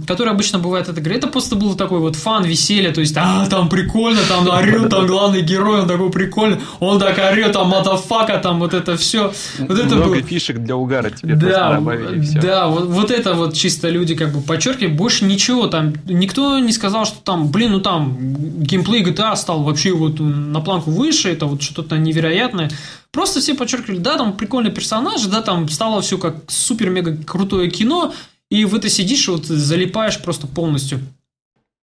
[0.07, 1.14] которые обычно бывают от игры.
[1.14, 5.07] Это просто был такой вот фан, веселье, то есть, а, там прикольно, там орет, там
[5.07, 9.32] главный герой, он такой прикольный, он так орет, там матафака, там вот это все.
[9.59, 10.22] Вот это Много был...
[10.22, 12.39] фишек для угара тебе да, добавили, все.
[12.39, 16.72] Да, вот, вот это вот чисто люди как бы подчеркивают, больше ничего там, никто не
[16.72, 18.14] сказал, что там, блин, ну там
[18.59, 22.70] геймплей GTA стал вообще вот на планку выше, это вот что-то невероятное.
[23.13, 28.13] Просто все подчеркивали, да, там прикольный персонаж, да, там стало все как супер-мега крутое кино,
[28.51, 31.01] и в это сидишь и вот залипаешь просто полностью.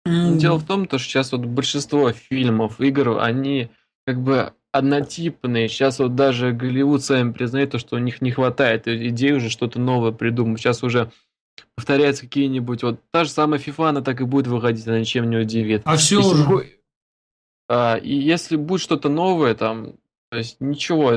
[0.06, 3.70] Дело в том, что сейчас вот большинство фильмов, игр, они
[4.06, 5.68] как бы однотипные.
[5.68, 9.80] Сейчас вот даже Голливуд сами признает то, что у них не хватает идей уже что-то
[9.80, 10.60] новое придумать.
[10.60, 11.10] Сейчас уже
[11.74, 12.82] повторяются какие-нибудь...
[12.82, 15.82] Вот та же самая FIFA, она так и будет выходить, она ничем не удивит.
[15.84, 16.68] А все уже...
[17.68, 19.94] А, и если будет что-то новое, там,
[20.36, 21.12] то есть ничего,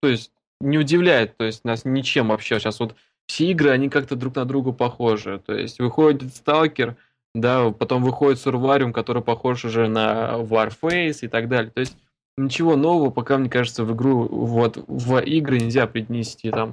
[0.00, 2.58] то есть не удивляет, то есть нас ничем вообще.
[2.58, 2.94] Сейчас вот
[3.26, 5.42] все игры, они как-то друг на друга похожи.
[5.44, 6.96] То есть выходит Сталкер,
[7.34, 11.70] да, потом выходит Сурвариум, который похож уже на Warface и так далее.
[11.70, 11.98] То есть
[12.38, 16.70] ничего нового пока, мне кажется, в игру, вот, в игры нельзя принести там.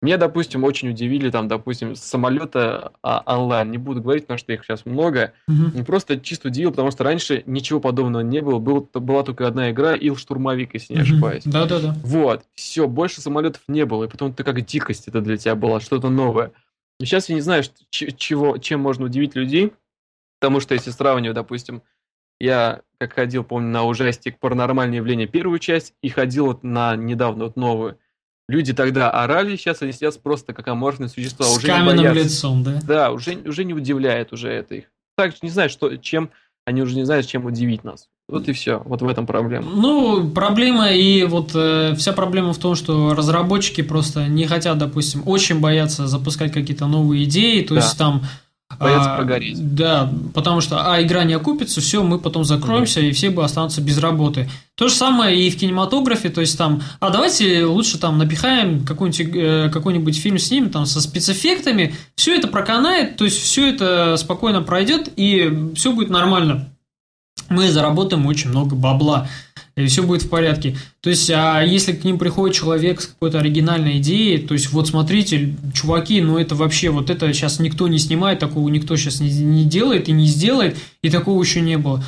[0.00, 3.72] Меня, допустим, очень удивили там, допустим, самолета а, онлайн.
[3.72, 5.32] Не буду говорить, потому что их сейчас много.
[5.48, 5.84] Угу.
[5.84, 8.60] Просто чисто удивил, потому что раньше ничего подобного не было.
[8.60, 11.42] Был, была только одна игра, Ил Штурмовик, если не ошибаюсь.
[11.44, 11.96] Да, да, да.
[12.04, 12.44] Вот.
[12.54, 14.04] Все, больше самолетов не было.
[14.04, 16.52] И потом это как дикость это для тебя была, что-то новое.
[17.00, 19.72] И сейчас я не знаю, чего, чем можно удивить людей.
[20.40, 21.82] Потому что если сравнивать, допустим,
[22.38, 27.44] я как ходил, помню, на ужастик «Паранормальное явление» первую часть и ходил вот на недавно
[27.44, 27.98] вот новую.
[28.48, 31.44] Люди тогда орали, сейчас они сидят просто как аморфные существа.
[31.44, 32.80] С уже каменным лицом, да?
[32.82, 34.84] Да, уже, уже не удивляет уже это их.
[35.16, 36.30] Так, не знаю, что, чем,
[36.64, 38.08] они уже не знают, чем удивить нас.
[38.28, 39.66] Вот и все, вот в этом проблема.
[39.70, 45.22] Ну, проблема и вот э, вся проблема в том, что разработчики просто не хотят, допустим,
[45.26, 47.80] очень боятся запускать какие-то новые идеи, то да.
[47.80, 48.22] есть там
[48.76, 49.74] Боятся а, прогореть.
[49.74, 53.42] Да, потому что, а, игра не окупится, все, мы потом закроемся, mm и все бы
[53.42, 54.48] останутся без работы.
[54.74, 59.34] То же самое и в кинематографе, то есть там, а давайте лучше там напихаем какой-нибудь,
[59.34, 64.16] э, какой-нибудь фильм с ним, там, со спецэффектами, все это проканает, то есть все это
[64.18, 66.68] спокойно пройдет, и все будет нормально.
[67.48, 69.28] Мы заработаем очень много бабла
[69.78, 70.76] и все будет в порядке.
[71.00, 74.88] То есть, а если к ним приходит человек с какой-то оригинальной идеей, то есть, вот
[74.88, 79.30] смотрите, чуваки, ну это вообще, вот это сейчас никто не снимает, такого никто сейчас не,
[79.30, 82.02] не делает и не сделает, и такого еще не было.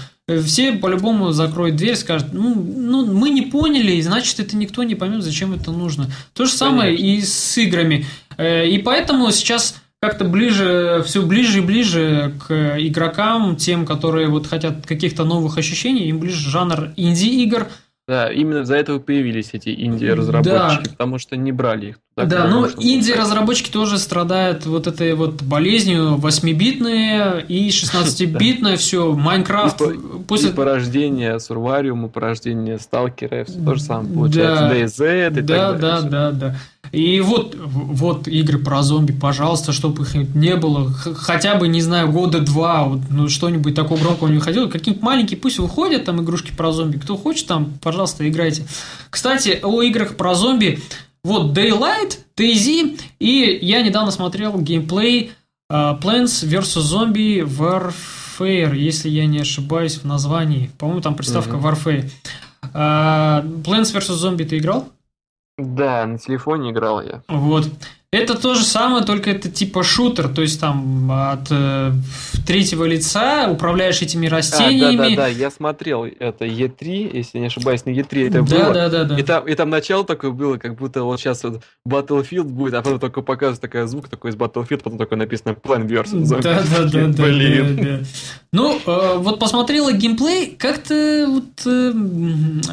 [0.44, 5.22] Все по-любому закроют дверь, скажут, ну, ну, мы не поняли, значит, это никто не поймет,
[5.22, 6.10] зачем это нужно.
[6.34, 7.06] То же самое Конечно.
[7.06, 8.06] и с играми.
[8.36, 14.46] Э, и поэтому сейчас как-то ближе, все ближе и ближе к игрокам, тем, которые вот
[14.46, 17.66] хотят каких-то новых ощущений, им ближе жанр инди-игр.
[18.08, 20.90] Да, именно за это появились эти инди-разработчики, да.
[20.90, 21.96] потому что не брали их.
[22.16, 29.80] Туда, да, ну инди-разработчики тоже страдают вот этой вот болезнью 8-битные и 16-битное все, Майнкрафт.
[30.26, 30.50] После...
[30.50, 34.74] И порождение Сурвариума, порождение Сталкера, все то же самое получается, да.
[34.74, 35.80] DayZ и да, так далее.
[35.80, 36.56] Да, да, да.
[36.92, 42.10] И вот, вот игры про зомби, пожалуйста, чтобы их не было, хотя бы, не знаю,
[42.10, 46.52] года два, вот, ну, что-нибудь такого громкого не выходило, какие-нибудь маленькие, пусть выходят там игрушки
[46.52, 48.66] про зомби, кто хочет там, пожалуйста, играйте.
[49.08, 50.80] Кстати, о играх про зомби,
[51.22, 55.32] вот Daylight, DayZ, и я недавно смотрел геймплей
[55.70, 56.80] uh, Plants vs.
[56.80, 61.84] Zombie Warfare, если я не ошибаюсь в названии, по-моему, там приставка uh-huh.
[61.84, 62.10] Warfare.
[62.72, 64.16] Uh, Plants vs.
[64.16, 64.88] Zombie ты играл?
[65.60, 67.22] Да, на телефоне играл я.
[67.28, 67.68] Вот.
[68.12, 71.92] Это то же самое, только это типа шутер, то есть там от э,
[72.44, 74.94] третьего лица управляешь этими растениями.
[74.94, 78.64] А, да, да, да, я смотрел это Е3, если не ошибаюсь, на Е3 это да,
[78.64, 78.74] было.
[78.74, 79.16] Да, да, да.
[79.16, 82.82] И там, и там начало такое было, как будто вот сейчас вот Battlefield будет, а
[82.82, 85.86] потом только показывает такой звук такой из Battlefield, потом такое написано Plan.
[85.86, 86.42] Zombie.
[86.42, 87.76] Да, да, да, да, Блин.
[87.76, 87.98] Да, да.
[88.52, 91.92] Ну, э, вот посмотрела геймплей, как-то вот, э,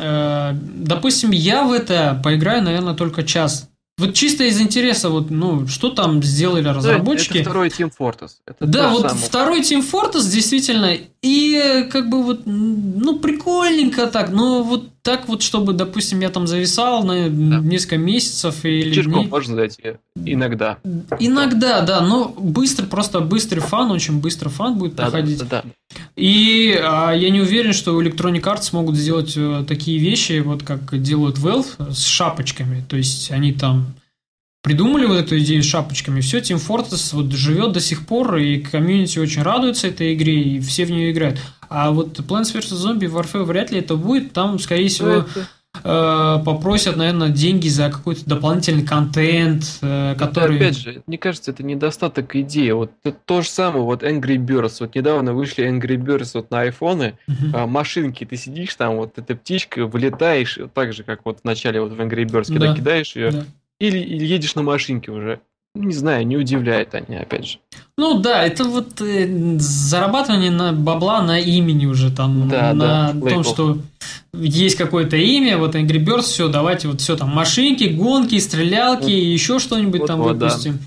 [0.01, 3.69] э, допустим, я в это поиграю, наверное, только час.
[3.97, 7.39] Вот чисто из интереса, вот, ну, что там сделали разработчики.
[7.39, 8.29] Это второй Team Fortress.
[8.45, 9.25] Это да, вот самое.
[9.25, 15.41] второй Team Fortress действительно, и как бы вот, ну, прикольненько так, но вот так вот,
[15.41, 17.59] чтобы, допустим, я там зависал на да.
[17.59, 19.27] несколько месяцев или Чешком дней.
[19.27, 20.79] можно зайти иногда.
[21.17, 25.39] Иногда, да, но быстро, просто быстрый фан, очень быстро фан будет да, проходить.
[25.39, 25.69] Да, да, да.
[26.17, 30.63] И а, я не уверен, что у Electronic Arts смогут сделать а, такие вещи, вот
[30.63, 32.83] как делают Valve с шапочками.
[32.89, 33.93] То есть они там
[34.67, 36.19] придумали вот эту идею с шапочками.
[36.19, 40.59] Все, Team Fortress вот живет до сих пор, и комьюнити очень радуется этой игре, и
[40.59, 41.39] все в нее играют.
[41.69, 42.73] А вот Plants vs.
[42.73, 44.33] Zombie Warfare вряд ли это будет.
[44.33, 45.25] Там, скорее всего,
[45.83, 50.55] Э, попросят, наверное, деньги за какой-то дополнительный контент, э, который...
[50.57, 52.71] Это, опять же, мне кажется, это недостаток идеи.
[52.71, 54.77] Вот это то же самое, вот Angry Birds.
[54.79, 57.51] Вот недавно вышли Angry Birds вот на айфоны, uh-huh.
[57.53, 61.81] а, машинки, ты сидишь там, вот эта птичка, вылетаешь, так же, как вот в начале
[61.81, 62.75] вот в Angry Birds, когда да.
[62.75, 63.45] кидаешь ее, да.
[63.79, 65.41] Или, или едешь на машинке уже.
[65.75, 67.57] Ну, не знаю, не удивляет они, опять же.
[67.97, 73.29] Ну да, это вот э, зарабатывание на бабла на имени уже там, да, на да,
[73.29, 73.77] том, что
[74.33, 79.09] есть какое-то имя, вот Angry Birds, все, давайте вот все там машинки, гонки, стрелялки, вот.
[79.11, 80.79] еще что-нибудь вот, там вот, выпустим.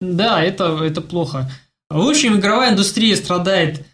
[0.00, 0.40] Да.
[0.40, 1.48] да, это, это плохо.
[1.88, 3.86] В общем, игровая индустрия страдает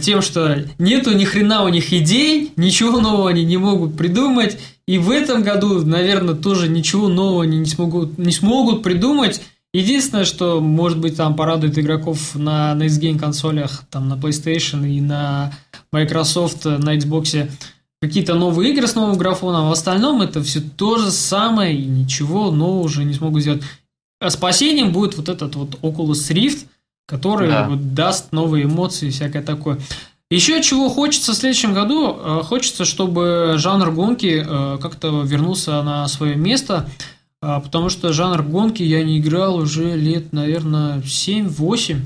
[0.00, 4.98] тем, что нету ни хрена у них идей, ничего нового они не могут придумать, и
[4.98, 9.40] в этом году, наверное, тоже ничего нового они не смогут, не смогут придумать,
[9.72, 15.00] Единственное, что, может быть, там порадует игроков на Next Gen консолях, там на PlayStation и
[15.00, 15.52] на
[15.92, 17.48] Microsoft, на Xbox
[18.02, 21.84] какие-то новые игры с новым графоном, а в остальном это все то же самое, и
[21.84, 23.62] ничего нового уже не смогу сделать.
[24.20, 26.66] А спасением будет вот этот вот Oculus Rift,
[27.10, 27.68] который да.
[27.68, 29.78] вот даст новые эмоции и всякое такое.
[30.30, 36.08] Еще чего хочется в следующем году, э, хочется, чтобы жанр гонки э, как-то вернулся на
[36.08, 36.88] свое место–
[37.42, 42.00] а, потому что жанр гонки я не играл уже лет, наверное, 7-8.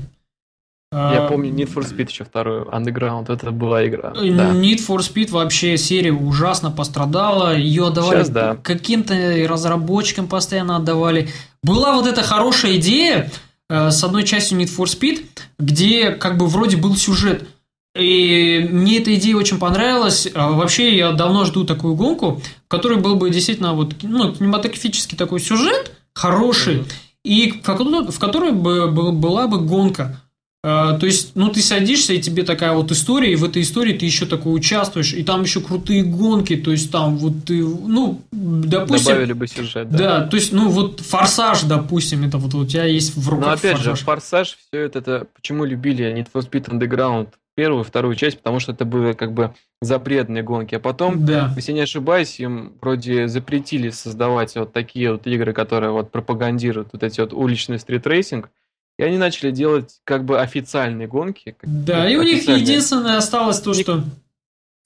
[0.91, 4.11] Я помню Need for Speed еще вторую, Underground, это была игра.
[4.11, 4.21] Да.
[4.21, 8.57] Need for Speed вообще серия ужасно пострадала, ее отдавали Сейчас, да.
[8.63, 9.13] каким-то
[9.45, 11.27] разработчикам постоянно отдавали.
[11.61, 13.29] Была вот эта хорошая идея э,
[13.69, 15.25] с одной частью Need for Speed,
[15.59, 17.47] где как бы вроде был сюжет.
[17.95, 20.27] И мне эта идея очень понравилась.
[20.33, 25.17] А вообще я давно жду такую гонку, в которой был бы действительно вот, ну, кинематографический
[25.17, 26.93] такой сюжет, хороший, mm-hmm.
[27.23, 30.21] и в, в которой бы была бы гонка.
[30.67, 33.93] А, то есть, ну, ты садишься, и тебе такая вот история, и в этой истории
[33.95, 38.19] ты еще такой участвуешь, и там еще крутые гонки, то есть, там вот ты, ну,
[38.31, 39.13] допустим...
[39.13, 39.97] Добавили бы сюжет, да.
[39.97, 43.51] Да, то есть, ну, вот «Форсаж», допустим, это вот у тебя есть в руках Но
[43.51, 43.99] опять «Форсаж».
[43.99, 48.59] же, «Форсаж», все это, это, почему любили Need for Speed Underground, первую, вторую часть, потому
[48.59, 49.53] что это были как бы
[49.83, 50.73] запретные гонки.
[50.73, 51.53] А потом, да.
[51.55, 57.03] если не ошибаюсь, им вроде запретили создавать вот такие вот игры, которые вот пропагандируют вот
[57.03, 58.49] эти вот уличный стритрейсинг,
[58.97, 61.55] и они начали делать как бы официальные гонки.
[61.63, 64.03] Да, и у них единственное осталось то, что...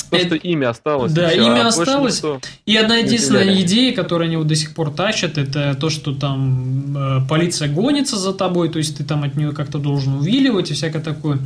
[0.10, 1.14] То, что имя осталось.
[1.14, 2.24] Да, все, имя а осталось.
[2.66, 6.98] И одна единственная идея, которую они вот до сих пор тащат, это то, что там
[6.98, 10.74] э, полиция гонится за тобой, то есть ты там от нее как-то должен увиливать и
[10.74, 11.38] всякое такое.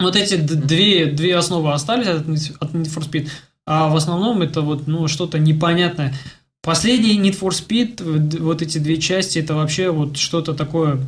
[0.00, 3.28] Вот эти две, две основы остались от, от Need for Speed,
[3.66, 6.14] а в основном это вот ну, что-то непонятное.
[6.62, 10.98] Последний Need for Speed, вот эти две части, это вообще вот что-то такое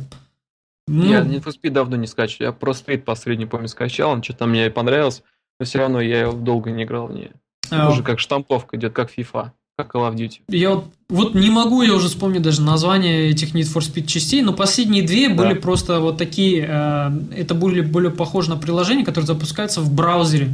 [0.87, 2.43] ну, я Need for Speed давно не скачу.
[2.43, 4.11] Я просто Street последний, помню, скачал.
[4.11, 5.23] Он что-то мне понравилось.
[5.59, 7.31] Но все равно я его долго не играл в нее.
[7.71, 7.89] А...
[7.89, 9.51] Уже как штамповка идет, как FIFA.
[9.77, 10.39] Как Call of Duty.
[10.49, 14.41] Я вот, вот не могу я уже вспомнить даже название этих Need for Speed частей,
[14.41, 15.35] но последние две да.
[15.35, 20.53] были просто вот такие, э, это были более похожи на приложения, которые запускаются в браузере.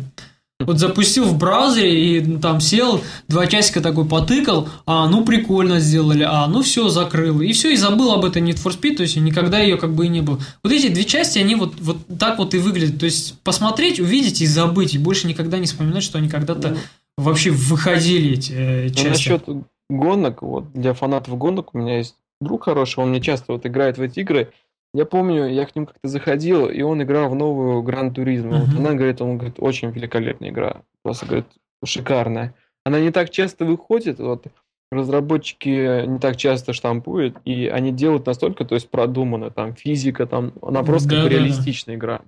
[0.60, 6.24] Вот запустил в браузере и там сел, два часика такой потыкал, а ну прикольно сделали,
[6.24, 7.42] а ну все, закрыл.
[7.42, 10.06] И все, и забыл об этой Need for Speed, то есть никогда ее как бы
[10.06, 10.40] и не было.
[10.64, 13.00] Вот эти две части, они вот, вот так вот и выглядят.
[13.00, 16.78] То есть посмотреть, увидеть и забыть, и больше никогда не вспоминать, что они когда-то ну,
[17.18, 19.08] вообще выходили эти э, ну, части.
[19.08, 19.44] насчет
[19.90, 23.98] гонок, вот для фанатов гонок у меня есть друг хороший, он мне часто вот играет
[23.98, 24.52] в эти игры,
[24.94, 28.58] я помню, я к нему как-то заходил, и он играл в новую Гран Туризмо.
[28.58, 28.66] Uh-huh.
[28.66, 30.84] Вот она говорит, он говорит, очень великолепная игра.
[31.02, 31.48] Просто говорит,
[31.84, 32.54] шикарная.
[32.86, 34.46] Она не так часто выходит, вот
[34.92, 40.54] разработчики не так часто штампуют, и они делают настолько, то есть продуманно, там физика, там,
[40.62, 42.00] она просто да, как да, реалистичная да.
[42.00, 42.22] игра.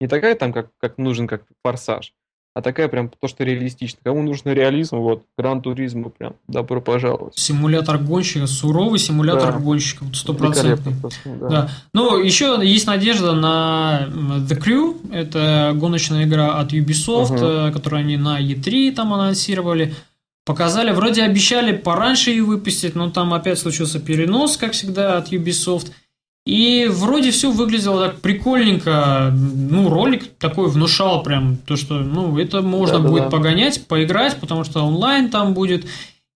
[0.00, 2.12] Не такая там, как, как нужен, как форсаж
[2.52, 4.00] а такая прям то, что реалистично.
[4.02, 7.38] Кому нужен реализм, вот, Гран Туризму прям, добро пожаловать.
[7.38, 9.58] Симулятор гонщика, суровый симулятор да.
[9.58, 10.94] гонщика, стопроцентный.
[11.24, 11.48] Да.
[11.48, 11.70] да.
[11.94, 14.08] Ну, еще есть надежда на
[14.48, 17.72] The Crew, это гоночная игра от Ubisoft, угу.
[17.72, 19.94] которую они на E3 там анонсировали.
[20.44, 25.92] Показали, вроде обещали пораньше ее выпустить, но там опять случился перенос, как всегда, от Ubisoft.
[26.50, 29.32] И вроде все выглядело так прикольненько.
[29.32, 33.30] Ну, ролик такой внушал прям то, что, ну, это можно да, будет да.
[33.30, 35.86] погонять, поиграть, потому что онлайн там будет.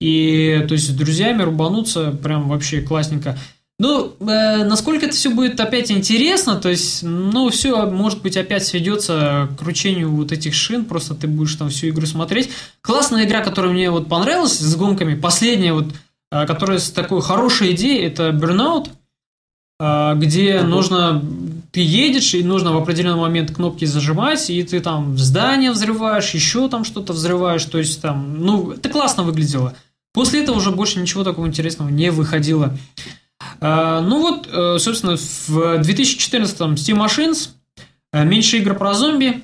[0.00, 3.36] И, то есть, с друзьями рубануться прям вообще классненько.
[3.80, 8.64] Ну, э, насколько это все будет опять интересно, то есть, ну, все, может быть, опять
[8.64, 12.50] сведется к кручению вот этих шин, просто ты будешь там всю игру смотреть.
[12.82, 15.86] Классная игра, которая мне вот понравилась с гонками, последняя вот,
[16.30, 18.90] э, которая с такой хорошей идеей, это Burnout.
[19.80, 21.22] А, где нужно
[21.72, 26.68] ты едешь, и нужно в определенный момент кнопки зажимать, и ты там здание взрываешь, еще
[26.68, 29.74] там что-то взрываешь, то есть там, ну, это классно выглядело.
[30.12, 32.78] После этого уже больше ничего такого интересного не выходило.
[33.60, 37.48] А, ну вот, э, собственно, в 2014-м Steam Machines,
[38.12, 39.42] э, меньше игр про зомби,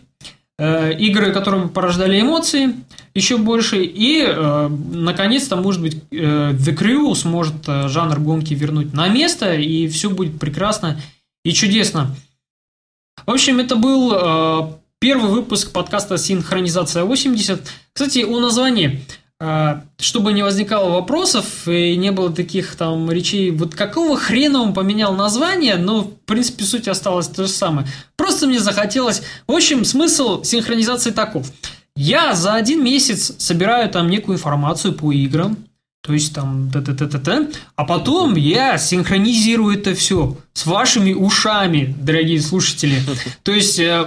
[0.59, 2.77] э, игры, которые порождали эмоции,
[3.15, 3.83] еще больше.
[3.83, 9.55] И, э, наконец-то, может быть, э, The Crew сможет э, жанр гонки вернуть на место,
[9.55, 11.01] и все будет прекрасно
[11.45, 12.15] и чудесно.
[13.27, 17.61] В общем, это был э, первый выпуск подкаста «Синхронизация 80».
[17.93, 19.05] Кстати, о названии.
[19.41, 24.75] Э, чтобы не возникало вопросов и не было таких там речей, вот какого хрена он
[24.75, 27.89] поменял название, но, в принципе, суть осталась то же самое.
[28.17, 29.23] Просто мне захотелось...
[29.47, 31.51] В общем, смысл синхронизации таков–
[32.01, 35.59] я за один месяц собираю там некую информацию по играм,
[36.03, 40.67] то есть там т т т т т а потом я синхронизирую это все с
[40.67, 43.01] вашими ушами, дорогие слушатели.
[43.45, 44.05] То есть э,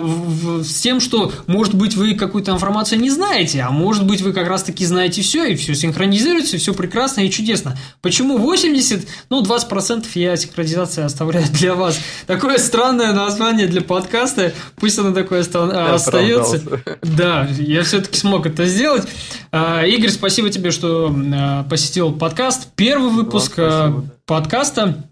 [0.61, 4.47] с тем, что, может быть, вы какую-то информацию не знаете, а может быть, вы как
[4.47, 7.77] раз-таки знаете все, и все синхронизируется, все прекрасно и чудесно.
[8.01, 9.07] Почему 80?
[9.29, 11.97] Ну, 20% я синхронизация оставляю для вас.
[12.27, 16.61] Такое странное название для подкаста, пусть оно такое остается.
[17.01, 19.07] Да, я все-таки смог это сделать.
[19.51, 22.67] А, Игорь, спасибо тебе, что а, посетил подкаст.
[22.75, 25.05] Первый выпуск а, подкаста.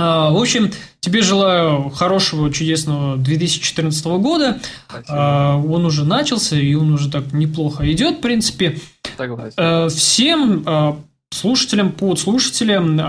[0.00, 0.70] В общем,
[1.00, 4.58] тебе желаю хорошего, чудесного 2014 года.
[4.88, 5.62] Спасибо.
[5.68, 8.78] Он уже начался, и он уже так неплохо идет, в принципе.
[9.16, 9.88] Согласен.
[9.90, 13.00] Всем слушателям, подслушателям,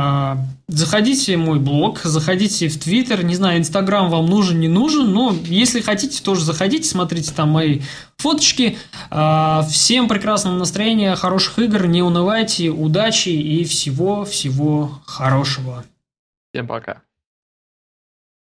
[0.67, 5.35] заходите в мой блог, заходите в Твиттер, не знаю, Инстаграм вам нужен, не нужен, но
[5.45, 7.81] если хотите, тоже заходите, смотрите там мои
[8.17, 8.77] фоточки.
[9.69, 15.83] Всем прекрасного настроения, хороших игр, не унывайте, удачи и всего-всего хорошего.
[16.53, 17.03] Всем пока.